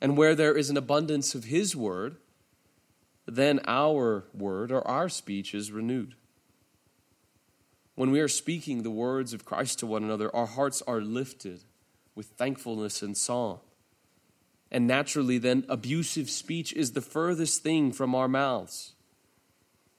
And 0.02 0.18
where 0.18 0.34
there 0.36 0.58
is 0.58 0.70
an 0.70 0.78
abundance 0.78 1.36
of 1.36 1.46
His 1.46 1.76
Word, 1.76 2.18
then 3.26 3.60
our 3.66 4.26
word 4.34 4.72
or 4.72 4.86
our 4.88 5.10
speech 5.10 5.54
is 5.54 5.72
renewed. 5.72 6.16
When 7.96 8.12
we 8.12 8.20
are 8.20 8.28
speaking 8.28 8.84
the 8.84 8.90
words 8.90 9.34
of 9.34 9.46
Christ 9.46 9.80
to 9.80 9.88
one 9.88 10.04
another, 10.04 10.34
our 10.36 10.48
hearts 10.48 10.82
are 10.88 11.02
lifted 11.02 11.62
with 12.16 12.28
thankfulness 12.28 13.02
and 13.02 13.16
song. 13.16 13.60
And 14.72 14.88
naturally, 14.88 15.38
then, 15.38 15.66
abusive 15.68 16.30
speech 16.30 16.74
is 16.74 16.94
the 16.94 17.02
furthest 17.02 17.62
thing 17.62 17.92
from 17.92 18.16
our 18.16 18.30
mouths. 18.30 18.94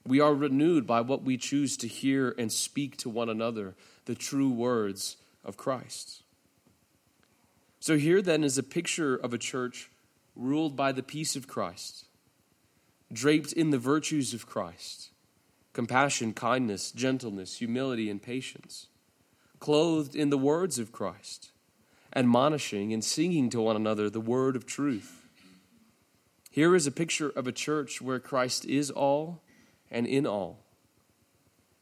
We 0.05 0.19
are 0.19 0.33
renewed 0.33 0.85
by 0.85 1.01
what 1.01 1.23
we 1.23 1.37
choose 1.37 1.77
to 1.77 1.87
hear 1.87 2.35
and 2.37 2.51
speak 2.51 2.97
to 2.97 3.09
one 3.09 3.29
another, 3.29 3.75
the 4.05 4.15
true 4.15 4.49
words 4.49 5.17
of 5.45 5.57
Christ. 5.57 6.23
So, 7.79 7.97
here 7.97 8.21
then 8.21 8.43
is 8.43 8.57
a 8.57 8.63
picture 8.63 9.15
of 9.15 9.33
a 9.33 9.37
church 9.37 9.89
ruled 10.35 10.75
by 10.75 10.91
the 10.91 11.03
peace 11.03 11.35
of 11.35 11.47
Christ, 11.47 12.05
draped 13.11 13.53
in 13.53 13.69
the 13.69 13.77
virtues 13.77 14.33
of 14.33 14.47
Christ 14.47 15.09
compassion, 15.73 16.33
kindness, 16.33 16.91
gentleness, 16.91 17.57
humility, 17.57 18.07
and 18.09 18.21
patience, 18.21 18.87
clothed 19.59 20.15
in 20.15 20.29
the 20.29 20.37
words 20.37 20.77
of 20.77 20.91
Christ, 20.91 21.51
admonishing 22.15 22.93
and 22.93 23.03
singing 23.03 23.49
to 23.49 23.61
one 23.61 23.75
another 23.75 24.07
the 24.09 24.21
word 24.21 24.55
of 24.55 24.67
truth. 24.67 25.25
Here 26.51 26.75
is 26.75 26.85
a 26.85 26.91
picture 26.91 27.29
of 27.29 27.47
a 27.47 27.51
church 27.51 28.01
where 28.01 28.19
Christ 28.19 28.65
is 28.65 28.91
all 28.91 29.41
and 29.89 30.05
in 30.05 30.27
all. 30.27 30.59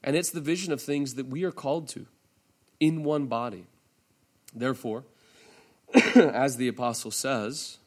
And 0.01 0.15
it's 0.15 0.31
the 0.31 0.39
vision 0.39 0.71
of 0.71 0.81
things 0.81 1.15
that 1.15 1.27
we 1.27 1.43
are 1.43 1.51
called 1.51 1.89
to 1.89 2.05
in 2.79 3.03
one 3.03 3.27
body. 3.27 3.65
Therefore, 4.55 5.03
as 6.15 6.55
the 6.55 6.69
apostle 6.69 7.11
says, 7.11 7.77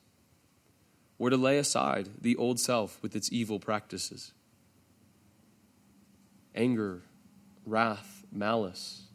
we're 1.18 1.30
to 1.30 1.36
lay 1.36 1.58
aside 1.58 2.08
the 2.20 2.36
old 2.36 2.58
self 2.58 3.00
with 3.02 3.14
its 3.14 3.32
evil 3.32 3.58
practices 3.58 4.32
anger, 6.54 7.02
wrath, 7.66 8.24
malice, 8.30 9.08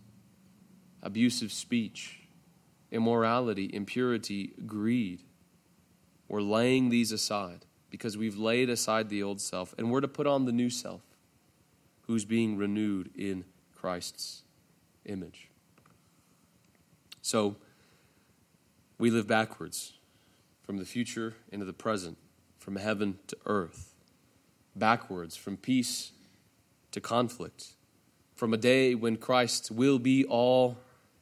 abusive 1.02 1.52
speech, 1.52 2.28
immorality, 2.92 3.70
impurity, 3.74 4.52
greed. 4.66 5.24
We're 6.28 6.42
laying 6.42 6.90
these 6.90 7.12
aside 7.12 7.66
because 7.90 8.18
we've 8.18 8.38
laid 8.38 8.70
aside 8.70 9.10
the 9.10 9.24
old 9.24 9.40
self 9.42 9.74
and 9.78 9.90
we're 9.90 10.02
to 10.02 10.08
put 10.08 10.28
on 10.28 10.46
the 10.46 10.52
new 10.52 10.70
self 10.70 11.02
who's 12.08 12.26
being 12.26 12.58
renewed 12.58 13.10
in 13.16 13.46
Christ's 13.76 14.44
image. 15.06 15.48
So 17.22 17.56
we 18.98 19.10
live 19.10 19.28
backwards 19.28 19.94
from 20.70 20.78
the 20.78 20.86
future 20.86 21.34
into 21.52 21.66
the 21.66 21.74
present, 21.74 22.16
from 22.60 22.76
heaven 22.76 23.18
to 23.26 23.36
earth, 23.48 23.96
backwards 24.76 25.36
from 25.36 25.58
peace 25.58 26.12
to 26.92 27.02
conflict, 27.02 27.70
from 28.36 28.54
a 28.54 28.58
day 28.58 28.94
when 28.94 29.18
Christ 29.18 29.72
will 29.72 29.98
be 29.98 30.26
all 30.26 30.78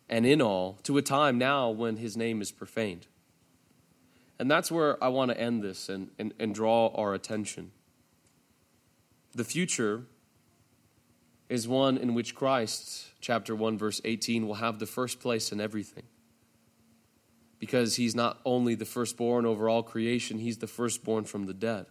and 0.10 0.26
in 0.26 0.42
all 0.42 0.80
to 0.84 0.98
a 0.98 1.02
time 1.02 1.38
now 1.38 1.70
when 1.70 1.96
his 1.96 2.18
name 2.18 2.42
is 2.42 2.52
profaned. 2.52 3.08
And 4.38 4.52
that's 4.52 4.70
where 4.70 5.02
I 5.02 5.08
want 5.08 5.32
to 5.32 5.40
end 5.40 5.64
this 5.64 5.88
and, 5.88 6.10
and, 6.20 6.34
and 6.38 6.54
draw 6.54 6.90
our 6.94 7.14
attention. 7.14 7.72
The 9.34 9.46
future 9.46 10.08
is 11.48 11.70
one 11.70 11.96
in 11.96 12.14
which 12.14 12.36
Christ, 12.36 13.12
chapter 13.22 13.56
1, 13.56 13.78
verse 13.78 14.02
18, 14.04 14.46
will 14.46 14.56
have 14.56 14.80
the 14.80 14.86
first 14.86 15.22
place 15.22 15.54
in 15.54 15.62
everything. 15.62 16.04
Because 17.60 17.96
he's 17.96 18.16
not 18.16 18.40
only 18.46 18.76
the 18.76 18.86
firstborn 18.86 19.46
over 19.46 19.68
all 19.68 19.84
creation, 19.84 20.40
he's 20.40 20.60
the 20.60 20.68
firstborn 20.68 21.24
from 21.24 21.46
the 21.46 21.54
dead. 21.54 21.88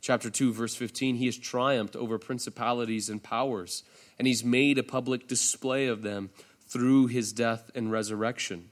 Chapter 0.00 0.30
2, 0.30 0.52
verse 0.52 0.74
15, 0.74 1.16
he 1.16 1.26
has 1.26 1.38
triumphed 1.38 1.94
over 1.94 2.18
principalities 2.18 3.08
and 3.08 3.22
powers, 3.22 3.84
and 4.18 4.26
he's 4.26 4.42
made 4.42 4.78
a 4.78 4.82
public 4.82 5.28
display 5.28 5.86
of 5.86 6.02
them 6.02 6.30
through 6.66 7.06
his 7.06 7.32
death 7.32 7.70
and 7.74 7.92
resurrection. 7.92 8.70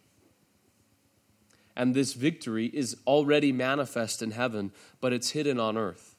And 1.76 1.94
this 1.94 2.14
victory 2.14 2.66
is 2.66 2.96
already 3.06 3.52
manifest 3.52 4.22
in 4.22 4.32
heaven, 4.32 4.72
but 5.00 5.12
it's 5.12 5.30
hidden 5.30 5.60
on 5.60 5.76
earth. 5.76 6.16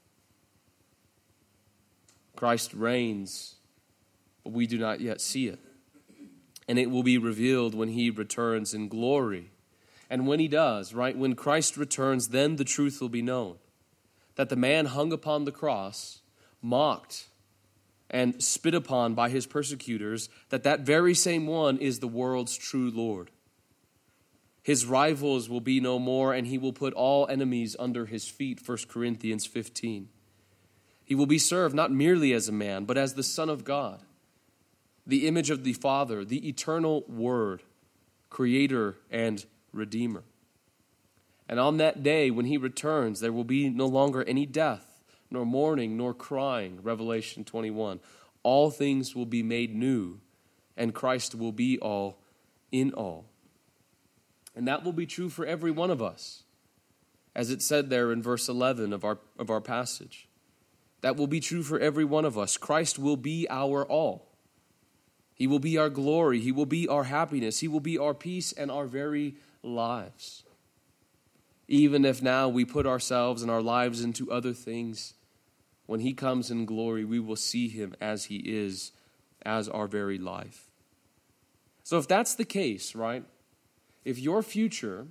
Christ 2.35 2.73
reigns, 2.73 3.55
but 4.43 4.53
we 4.53 4.65
do 4.65 4.77
not 4.77 5.01
yet 5.01 5.19
see 5.19 5.47
it. 5.47 5.59
And 6.67 6.77
it 6.77 6.89
will 6.89 7.03
be 7.03 7.17
revealed 7.17 7.75
when 7.75 7.89
he 7.89 8.09
returns 8.09 8.73
in 8.73 8.87
glory. 8.87 9.51
And 10.09 10.27
when 10.27 10.39
he 10.39 10.47
does, 10.47 10.93
right, 10.93 11.17
when 11.17 11.35
Christ 11.35 11.77
returns, 11.77 12.29
then 12.29 12.57
the 12.57 12.63
truth 12.63 13.01
will 13.01 13.09
be 13.09 13.21
known 13.21 13.57
that 14.35 14.49
the 14.49 14.55
man 14.55 14.87
hung 14.87 15.11
upon 15.11 15.45
the 15.45 15.51
cross, 15.51 16.21
mocked, 16.61 17.27
and 18.09 18.41
spit 18.41 18.73
upon 18.73 19.13
by 19.13 19.29
his 19.29 19.45
persecutors, 19.45 20.29
that 20.49 20.63
that 20.63 20.81
very 20.81 21.13
same 21.13 21.47
one 21.47 21.77
is 21.77 21.99
the 21.99 22.07
world's 22.07 22.57
true 22.57 22.89
Lord. 22.89 23.31
His 24.63 24.85
rivals 24.85 25.49
will 25.49 25.61
be 25.61 25.79
no 25.79 25.97
more, 25.97 26.33
and 26.33 26.47
he 26.47 26.57
will 26.57 26.73
put 26.73 26.93
all 26.93 27.27
enemies 27.27 27.75
under 27.79 28.05
his 28.05 28.27
feet. 28.27 28.61
1 28.65 28.77
Corinthians 28.89 29.45
15. 29.45 30.09
He 31.03 31.15
will 31.15 31.25
be 31.25 31.39
served 31.39 31.75
not 31.75 31.91
merely 31.91 32.31
as 32.33 32.47
a 32.47 32.53
man, 32.53 32.85
but 32.85 32.97
as 32.97 33.15
the 33.15 33.23
Son 33.23 33.49
of 33.49 33.63
God, 33.63 34.01
the 35.05 35.27
image 35.27 35.49
of 35.49 35.63
the 35.63 35.73
Father, 35.73 36.23
the 36.23 36.47
eternal 36.47 37.03
Word, 37.07 37.63
Creator 38.29 38.97
and 39.09 39.45
Redeemer. 39.73 40.23
And 41.49 41.59
on 41.59 41.77
that 41.77 42.01
day, 42.01 42.31
when 42.31 42.45
he 42.45 42.57
returns, 42.57 43.19
there 43.19 43.33
will 43.33 43.43
be 43.43 43.69
no 43.69 43.85
longer 43.85 44.23
any 44.23 44.45
death, 44.45 45.01
nor 45.29 45.45
mourning, 45.45 45.97
nor 45.97 46.13
crying. 46.13 46.79
Revelation 46.81 47.43
21. 47.43 47.99
All 48.43 48.71
things 48.71 49.15
will 49.15 49.25
be 49.25 49.43
made 49.43 49.75
new, 49.75 50.19
and 50.77 50.95
Christ 50.95 51.35
will 51.35 51.51
be 51.51 51.77
all 51.79 52.19
in 52.71 52.93
all. 52.93 53.25
And 54.55 54.67
that 54.67 54.83
will 54.83 54.93
be 54.93 55.05
true 55.05 55.29
for 55.29 55.45
every 55.45 55.71
one 55.71 55.91
of 55.91 56.01
us, 56.01 56.43
as 57.35 57.49
it 57.49 57.61
said 57.61 57.89
there 57.89 58.11
in 58.11 58.21
verse 58.21 58.47
11 58.47 58.93
of 58.93 59.03
our, 59.03 59.19
of 59.37 59.49
our 59.49 59.61
passage. 59.61 60.27
That 61.01 61.17
will 61.17 61.27
be 61.27 61.39
true 61.39 61.63
for 61.63 61.79
every 61.79 62.05
one 62.05 62.25
of 62.25 62.37
us. 62.37 62.57
Christ 62.57 62.99
will 62.99 63.17
be 63.17 63.47
our 63.49 63.85
all. 63.85 64.30
He 65.41 65.47
will 65.47 65.57
be 65.57 65.75
our 65.75 65.89
glory. 65.89 66.39
He 66.39 66.51
will 66.51 66.67
be 66.67 66.87
our 66.87 67.05
happiness. 67.05 67.61
He 67.61 67.67
will 67.67 67.79
be 67.79 67.97
our 67.97 68.13
peace 68.13 68.51
and 68.51 68.69
our 68.69 68.85
very 68.85 69.33
lives. 69.63 70.43
Even 71.67 72.05
if 72.05 72.21
now 72.21 72.47
we 72.47 72.63
put 72.63 72.85
ourselves 72.85 73.41
and 73.41 73.49
our 73.49 73.63
lives 73.63 74.03
into 74.03 74.31
other 74.31 74.53
things, 74.53 75.15
when 75.87 75.99
He 75.99 76.13
comes 76.13 76.51
in 76.51 76.65
glory, 76.65 77.03
we 77.03 77.19
will 77.19 77.35
see 77.35 77.69
Him 77.69 77.95
as 77.99 78.25
He 78.25 78.35
is, 78.35 78.91
as 79.43 79.67
our 79.67 79.87
very 79.87 80.19
life. 80.19 80.69
So, 81.83 81.97
if 81.97 82.07
that's 82.07 82.35
the 82.35 82.45
case, 82.45 82.93
right, 82.93 83.23
if 84.05 84.19
your 84.19 84.43
future 84.43 85.07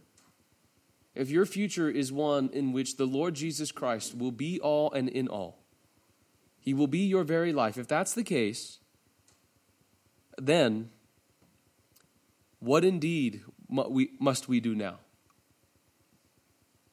if 1.16 1.28
your 1.28 1.44
future 1.44 1.90
is 1.90 2.12
one 2.12 2.50
in 2.52 2.72
which 2.72 2.98
the 2.98 3.04
Lord 3.04 3.34
Jesus 3.34 3.72
Christ 3.72 4.16
will 4.16 4.30
be 4.30 4.60
all 4.60 4.92
and 4.92 5.08
in 5.08 5.26
all, 5.26 5.58
He 6.60 6.72
will 6.72 6.86
be 6.86 7.00
your 7.00 7.24
very 7.24 7.52
life. 7.52 7.76
If 7.76 7.88
that's 7.88 8.14
the 8.14 8.22
case, 8.22 8.79
then 10.46 10.90
what 12.58 12.84
indeed 12.84 13.42
must 13.68 14.48
we 14.48 14.60
do 14.60 14.74
now? 14.74 14.98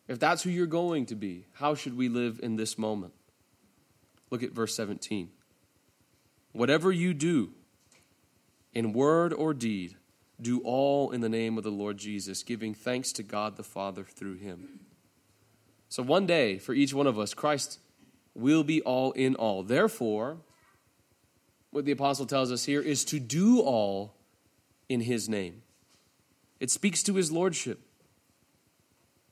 If 0.08 0.20
that's 0.20 0.44
who 0.44 0.50
you're 0.50 0.66
going 0.68 1.06
to 1.08 1.16
be, 1.16 1.46
how 1.54 1.76
should 1.76 1.98
we 1.98 2.08
live 2.08 2.40
in 2.42 2.56
this 2.56 2.78
moment? 2.78 3.14
Look 4.30 4.44
at 4.44 4.52
verse 4.52 4.76
17. 4.76 5.30
Whatever 6.54 6.92
you 6.92 7.14
do, 7.14 7.52
in 8.74 8.94
word 8.94 9.34
or 9.34 9.54
deed, 9.54 9.96
do 10.40 10.62
all 10.62 11.12
in 11.12 11.22
the 11.22 11.30
name 11.30 11.58
of 11.58 11.64
the 11.64 11.72
Lord 11.72 11.98
Jesus, 11.98 12.44
giving 12.44 12.74
thanks 12.74 13.12
to 13.14 13.24
God 13.24 13.58
the 13.58 13.64
Father 13.64 14.04
through 14.04 14.36
him. 14.36 14.80
So 15.90 16.04
one 16.04 16.26
day, 16.26 16.58
for 16.58 16.74
each 16.74 16.94
one 16.94 17.08
of 17.08 17.18
us, 17.18 17.34
Christ 17.34 17.80
will 18.34 18.64
be 18.64 18.82
all 18.82 19.12
in 19.14 19.36
all. 19.36 19.64
Therefore, 19.64 20.38
what 21.72 21.86
the 21.86 21.92
apostle 21.92 22.26
tells 22.26 22.52
us 22.52 22.66
here 22.66 22.82
is 22.82 23.04
to 23.06 23.20
do 23.20 23.60
all 23.62 24.16
in 24.90 25.02
his 25.02 25.28
name. 25.28 25.62
It 26.60 26.72
speaks 26.72 27.04
to 27.04 27.16
his 27.16 27.32
lordship. 27.32 27.80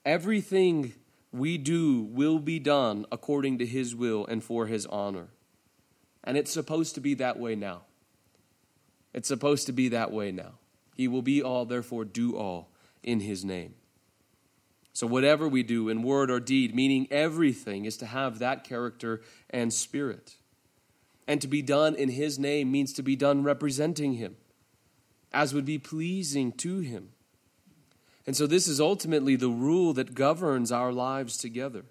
Everything 0.06 0.94
we 1.32 1.58
do 1.58 2.02
will 2.02 2.40
be 2.40 2.60
done 2.60 3.06
according 3.12 3.58
to 3.58 3.66
his 3.66 3.96
will 3.96 4.26
and 4.28 4.44
for 4.44 4.68
his 4.68 4.86
honor. 4.86 5.28
And 6.24 6.38
it's 6.38 6.52
supposed 6.52 6.96
to 6.96 7.02
be 7.02 7.14
that 7.16 7.40
way 7.40 7.56
now. 7.56 7.84
It's 9.14 9.28
supposed 9.28 9.66
to 9.68 9.72
be 9.72 9.90
that 9.90 10.12
way 10.12 10.32
now. 10.32 10.54
He 10.96 11.08
will 11.08 11.22
be 11.22 11.42
all, 11.42 11.66
therefore, 11.66 12.06
do 12.06 12.36
all 12.36 12.70
in 13.04 13.22
his 13.22 13.44
name. 13.44 13.76
So, 14.94 15.08
whatever 15.08 15.48
we 15.48 15.62
do 15.62 15.90
in 15.90 16.04
word 16.04 16.32
or 16.32 16.40
deed, 16.40 16.74
meaning 16.74 17.08
everything, 17.12 17.86
is 17.86 17.98
to 17.98 18.06
have 18.06 18.40
that 18.40 18.64
character 18.64 19.22
and 19.50 19.74
spirit. 19.74 20.36
And 21.28 21.42
to 21.42 21.48
be 21.48 21.62
done 21.62 21.96
in 21.96 22.10
his 22.10 22.38
name 22.38 22.72
means 22.72 22.94
to 22.94 23.04
be 23.04 23.16
done 23.16 23.44
representing 23.44 24.14
him, 24.14 24.36
as 25.34 25.54
would 25.54 25.66
be 25.66 25.80
pleasing 25.80 26.52
to 26.54 26.80
him. 26.80 27.10
And 28.28 28.36
so, 28.36 28.48
this 28.48 28.68
is 28.68 28.80
ultimately 28.80 29.36
the 29.36 29.50
rule 29.50 29.94
that 29.94 30.16
governs 30.16 30.72
our 30.72 30.92
lives 30.92 31.38
together 31.38 31.86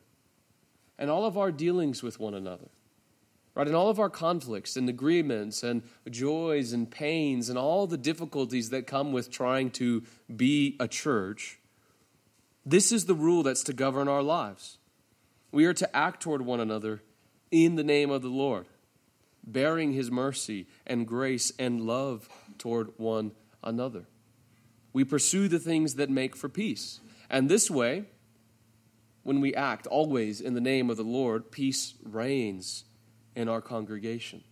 and 0.99 1.11
all 1.11 1.25
of 1.25 1.37
our 1.37 1.53
dealings 1.53 2.03
with 2.03 2.20
one 2.20 2.35
another. 2.35 2.68
Right? 3.55 3.68
In 3.68 3.75
all 3.75 3.88
of 3.88 4.01
our 4.01 4.11
conflicts 4.11 4.77
and 4.77 4.88
agreements 4.88 5.62
and 5.62 5.83
joys 6.11 6.73
and 6.73 6.90
pains 6.90 7.49
and 7.49 7.57
all 7.57 7.87
the 7.87 7.97
difficulties 7.97 8.70
that 8.70 8.87
come 8.87 9.12
with 9.12 9.31
trying 9.31 9.70
to 9.73 10.03
be 10.35 10.77
a 10.81 10.88
church, 10.88 11.61
this 12.66 12.90
is 12.90 13.07
the 13.07 13.14
rule 13.14 13.44
that's 13.44 13.62
to 13.64 13.73
govern 13.73 14.09
our 14.09 14.23
lives. 14.23 14.79
We 15.53 15.66
are 15.66 15.75
to 15.75 15.97
act 15.97 16.20
toward 16.20 16.42
one 16.42 16.59
another 16.59 17.03
in 17.53 17.77
the 17.77 17.85
name 17.85 18.11
of 18.11 18.23
the 18.23 18.29
Lord, 18.29 18.66
bearing 19.46 19.92
his 19.92 20.11
mercy 20.11 20.66
and 20.87 21.07
grace 21.07 21.52
and 21.58 21.83
love 21.83 22.29
toward 22.58 22.90
one 22.96 23.33
another. 23.62 24.06
We 24.92 25.04
pursue 25.04 25.48
the 25.48 25.58
things 25.58 25.94
that 25.94 26.10
make 26.10 26.37
for 26.37 26.48
peace. 26.48 27.00
And 27.29 27.48
this 27.48 27.71
way, 27.71 28.04
when 29.23 29.40
we 29.40 29.54
act 29.54 29.87
always 29.87 30.40
in 30.40 30.54
the 30.54 30.60
name 30.60 30.90
of 30.90 30.96
the 30.96 31.02
Lord, 31.02 31.50
peace 31.50 31.94
reigns 32.04 32.85
in 33.35 33.48
our 33.48 33.60
congregation. 33.60 34.44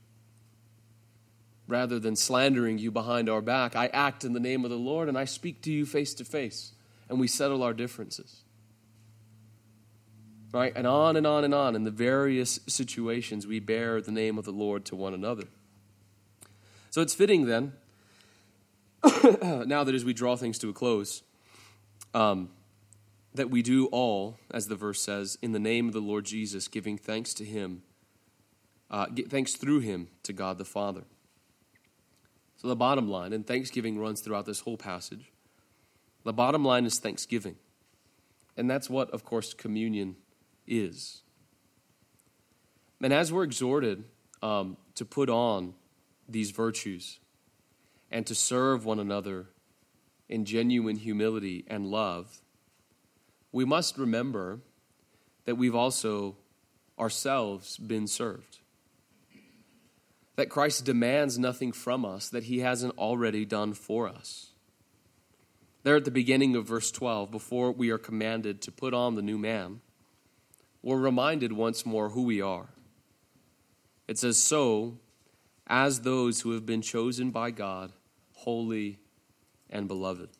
Rather 1.68 1.98
than 1.98 2.16
slandering 2.16 2.78
you 2.78 2.90
behind 2.90 3.28
our 3.28 3.40
back, 3.40 3.76
I 3.76 3.86
act 3.88 4.24
in 4.24 4.32
the 4.32 4.40
name 4.40 4.64
of 4.64 4.70
the 4.70 4.76
Lord 4.76 5.08
and 5.08 5.16
I 5.16 5.26
speak 5.26 5.62
to 5.62 5.72
you 5.72 5.86
face 5.86 6.12
to 6.14 6.24
face, 6.24 6.72
and 7.08 7.20
we 7.20 7.28
settle 7.28 7.62
our 7.62 7.72
differences. 7.72 8.42
Right? 10.52 10.72
And 10.76 10.86
on 10.86 11.16
and 11.16 11.26
on 11.26 11.44
and 11.44 11.54
on 11.54 11.74
in 11.74 11.84
the 11.84 11.90
various 11.90 12.60
situations, 12.66 13.46
we 13.46 13.58
bear 13.58 14.00
the 14.00 14.12
name 14.12 14.38
of 14.38 14.44
the 14.44 14.52
Lord 14.52 14.84
to 14.86 14.96
one 14.96 15.14
another. 15.14 15.44
So 16.90 17.00
it's 17.00 17.14
fitting 17.14 17.46
then, 17.46 17.72
now 19.24 19.82
that 19.82 19.94
as 19.94 20.04
we 20.04 20.12
draw 20.12 20.36
things 20.36 20.58
to 20.58 20.68
a 20.68 20.72
close, 20.74 21.22
um, 22.12 22.50
that 23.34 23.48
we 23.48 23.62
do 23.62 23.86
all, 23.86 24.38
as 24.50 24.68
the 24.68 24.76
verse 24.76 25.00
says, 25.00 25.38
in 25.40 25.52
the 25.52 25.58
name 25.58 25.88
of 25.88 25.94
the 25.94 26.00
Lord 26.00 26.26
Jesus, 26.26 26.68
giving 26.68 26.98
thanks 26.98 27.32
to 27.34 27.44
him 27.44 27.82
uh, 28.92 29.06
thanks 29.30 29.54
through 29.54 29.80
him 29.80 30.08
to 30.22 30.34
God 30.34 30.58
the 30.58 30.66
Father. 30.66 31.04
So, 32.58 32.68
the 32.68 32.76
bottom 32.76 33.08
line, 33.08 33.32
and 33.32 33.46
thanksgiving 33.46 33.98
runs 33.98 34.20
throughout 34.20 34.44
this 34.44 34.60
whole 34.60 34.76
passage, 34.76 35.32
the 36.24 36.32
bottom 36.32 36.64
line 36.64 36.84
is 36.84 36.98
thanksgiving. 36.98 37.56
And 38.56 38.70
that's 38.70 38.90
what, 38.90 39.10
of 39.10 39.24
course, 39.24 39.54
communion 39.54 40.16
is. 40.72 41.22
And 43.00 43.12
as 43.12 43.32
we're 43.32 43.44
exhorted 43.44 44.04
um, 44.42 44.76
to 44.94 45.04
put 45.04 45.28
on 45.28 45.74
these 46.28 46.50
virtues 46.50 47.18
and 48.10 48.26
to 48.26 48.34
serve 48.34 48.84
one 48.84 48.98
another 48.98 49.46
in 50.28 50.44
genuine 50.44 50.96
humility 50.96 51.64
and 51.68 51.86
love, 51.86 52.40
we 53.50 53.64
must 53.64 53.98
remember 53.98 54.60
that 55.44 55.56
we've 55.56 55.74
also 55.74 56.36
ourselves 56.98 57.76
been 57.76 58.06
served 58.06 58.58
that 60.36 60.48
Christ 60.48 60.84
demands 60.84 61.38
nothing 61.38 61.72
from 61.72 62.04
us 62.04 62.28
that 62.30 62.44
he 62.44 62.60
hasn't 62.60 62.96
already 62.98 63.44
done 63.44 63.74
for 63.74 64.08
us. 64.08 64.50
There 65.82 65.96
at 65.96 66.04
the 66.04 66.10
beginning 66.10 66.56
of 66.56 66.66
verse 66.66 66.90
12, 66.90 67.30
before 67.30 67.72
we 67.72 67.90
are 67.90 67.98
commanded 67.98 68.62
to 68.62 68.72
put 68.72 68.94
on 68.94 69.14
the 69.14 69.22
new 69.22 69.36
man, 69.36 69.80
we're 70.82 70.98
reminded 70.98 71.52
once 71.52 71.86
more 71.86 72.10
who 72.10 72.22
we 72.22 72.40
are. 72.40 72.68
It 74.08 74.18
says, 74.18 74.36
So, 74.36 74.98
as 75.66 76.00
those 76.00 76.40
who 76.40 76.52
have 76.52 76.66
been 76.66 76.82
chosen 76.82 77.30
by 77.30 77.52
God, 77.52 77.92
holy 78.34 78.98
and 79.70 79.86
beloved. 79.86 80.30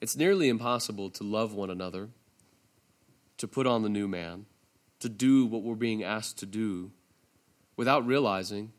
It's 0.00 0.16
nearly 0.16 0.48
impossible 0.48 1.10
to 1.10 1.24
love 1.24 1.52
one 1.54 1.70
another, 1.70 2.10
to 3.38 3.48
put 3.48 3.66
on 3.66 3.82
the 3.82 3.88
new 3.88 4.06
man, 4.06 4.46
to 5.00 5.08
do 5.08 5.46
what 5.46 5.62
we're 5.62 5.74
being 5.74 6.04
asked 6.04 6.38
to 6.38 6.46
do 6.46 6.92
without 7.76 8.06
realizing 8.06 8.72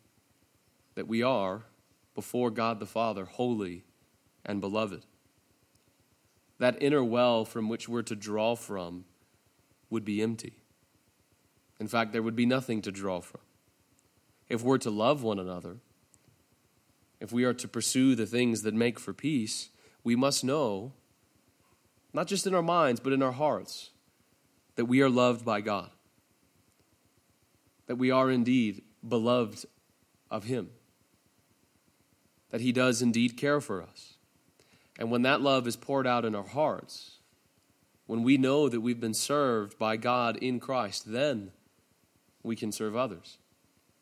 that 0.95 1.07
we 1.07 1.23
are, 1.23 1.63
before 2.13 2.51
God 2.51 2.79
the 2.79 2.86
Father, 2.86 3.25
holy 3.25 3.84
and 4.45 4.61
beloved. 4.61 5.05
That 6.59 6.82
inner 6.82 7.03
well 7.03 7.45
from 7.45 7.69
which 7.69 7.89
we're 7.89 8.03
to 8.03 8.15
draw 8.15 8.55
from 8.55 9.05
would 9.92 10.04
be 10.04 10.22
empty. 10.22 10.64
In 11.80 11.88
fact, 11.88 12.12
there 12.12 12.24
would 12.24 12.36
be 12.36 12.46
nothing 12.46 12.82
to 12.82 12.92
draw 12.92 13.22
from. 13.22 13.42
If 14.50 14.64
we're 14.64 14.80
to 14.80 14.89
love 14.89 15.22
one 15.22 15.39
another, 15.39 15.78
if 17.20 17.32
we 17.32 17.44
are 17.44 17.54
to 17.54 17.68
pursue 17.68 18.16
the 18.16 18.26
things 18.26 18.64
that 18.64 18.74
make 18.74 19.00
for 19.00 19.14
peace, 19.14 19.70
we 20.04 20.16
must 20.16 20.44
know, 20.44 20.94
not 22.14 22.28
just 22.28 22.48
in 22.48 22.56
our 22.56 22.64
minds, 22.64 23.00
but 23.00 23.14
in 23.14 23.22
our 23.22 23.32
hearts, 23.32 23.92
that 24.76 24.86
we 24.86 25.02
are 25.02 25.10
loved 25.10 25.46
by 25.46 25.62
God. 25.62 25.92
That 27.86 27.98
we 27.98 28.10
are 28.10 28.32
indeed 28.32 28.82
beloved 29.08 29.66
of 30.30 30.46
Him, 30.46 30.70
that 32.50 32.62
He 32.62 32.72
does 32.72 33.02
indeed 33.02 33.38
care 33.38 33.62
for 33.62 33.82
us. 33.82 34.16
And 34.98 35.12
when 35.12 35.24
that 35.24 35.42
love 35.42 35.68
is 35.68 35.76
poured 35.76 36.08
out 36.08 36.26
in 36.26 36.36
our 36.36 36.48
hearts, 36.48 37.18
when 38.12 38.24
we 38.24 38.36
know 38.36 38.68
that 38.68 38.82
we've 38.82 38.99
been 38.99 39.14
served 39.14 39.80
by 39.80 39.95
God 39.95 40.36
in 40.36 40.59
Christ, 40.59 41.14
then 41.14 41.51
we 42.43 42.57
can 42.57 42.70
serve 42.70 42.93
others. 42.93 43.38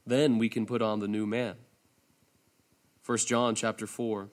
Then 0.04 0.40
we 0.40 0.50
can 0.50 0.66
put 0.66 0.82
on 0.82 0.98
the 0.98 1.08
new 1.08 1.28
man. 1.28 1.58
1 3.06 3.20
John 3.20 3.54
chapter 3.54 3.86
4 3.86 4.30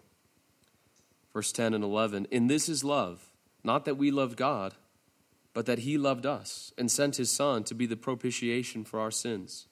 verse 1.34 1.52
10 1.52 1.74
and 1.74 1.84
11 1.84 2.26
in 2.30 2.46
this 2.46 2.70
is 2.70 2.84
love 2.84 3.26
not 3.62 3.84
that 3.84 3.96
we 3.96 4.10
loved 4.10 4.38
God 4.38 4.72
but 5.52 5.66
that 5.66 5.80
he 5.80 5.98
loved 5.98 6.24
us 6.24 6.72
and 6.78 6.90
sent 6.90 7.16
his 7.16 7.30
son 7.30 7.62
to 7.64 7.74
be 7.74 7.84
the 7.84 7.96
propitiation 7.96 8.82
for 8.82 8.98
our 8.98 9.10
sins 9.10 9.66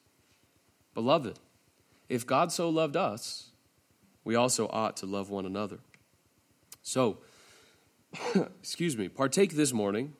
Beloved, 0.93 1.39
if 2.11 2.27
God 2.27 2.53
so 2.53 2.69
loved 2.69 2.97
us, 2.97 3.53
we 4.23 4.35
also 4.35 4.69
ought 4.69 4.99
to 4.99 5.07
love 5.07 5.31
one 5.31 5.47
another. 5.47 5.79
So, 6.83 7.19
excuse 8.61 8.97
me, 8.97 9.09
partake 9.09 9.55
this 9.55 9.73
morning, 9.73 10.15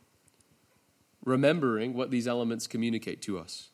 remembering 1.25 1.95
what 1.95 2.11
these 2.11 2.29
elements 2.29 2.67
communicate 2.67 3.23
to 3.23 3.39
us 3.39 3.71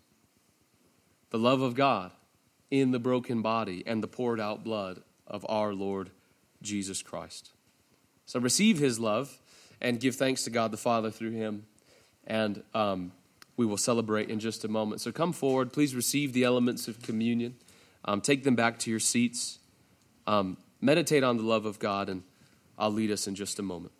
the 1.30 1.38
love 1.38 1.60
of 1.60 1.74
God 1.76 2.10
in 2.72 2.90
the 2.90 2.98
broken 2.98 3.40
body 3.40 3.84
and 3.86 4.02
the 4.02 4.08
poured 4.08 4.40
out 4.40 4.64
blood 4.64 5.02
of 5.28 5.46
our 5.48 5.72
Lord 5.72 6.10
Jesus 6.60 7.02
Christ. 7.02 7.50
So, 8.26 8.40
receive 8.40 8.78
his 8.78 8.98
love 8.98 9.38
and 9.80 10.00
give 10.00 10.16
thanks 10.16 10.44
to 10.44 10.50
God 10.50 10.70
the 10.70 10.76
Father 10.76 11.10
through 11.10 11.32
him. 11.32 11.66
And 12.26 12.62
um, 12.74 13.12
we 13.56 13.66
will 13.66 13.76
celebrate 13.76 14.30
in 14.30 14.40
just 14.40 14.64
a 14.64 14.68
moment. 14.68 15.00
So 15.00 15.12
come 15.12 15.32
forward. 15.32 15.72
Please 15.72 15.94
receive 15.94 16.32
the 16.32 16.44
elements 16.44 16.88
of 16.88 17.02
communion. 17.02 17.56
Um, 18.04 18.20
take 18.20 18.44
them 18.44 18.56
back 18.56 18.78
to 18.80 18.90
your 18.90 19.00
seats. 19.00 19.58
Um, 20.26 20.56
meditate 20.80 21.22
on 21.22 21.36
the 21.36 21.42
love 21.42 21.66
of 21.66 21.78
God, 21.78 22.08
and 22.08 22.22
I'll 22.78 22.90
lead 22.92 23.10
us 23.10 23.26
in 23.26 23.34
just 23.34 23.58
a 23.58 23.62
moment. 23.62 23.92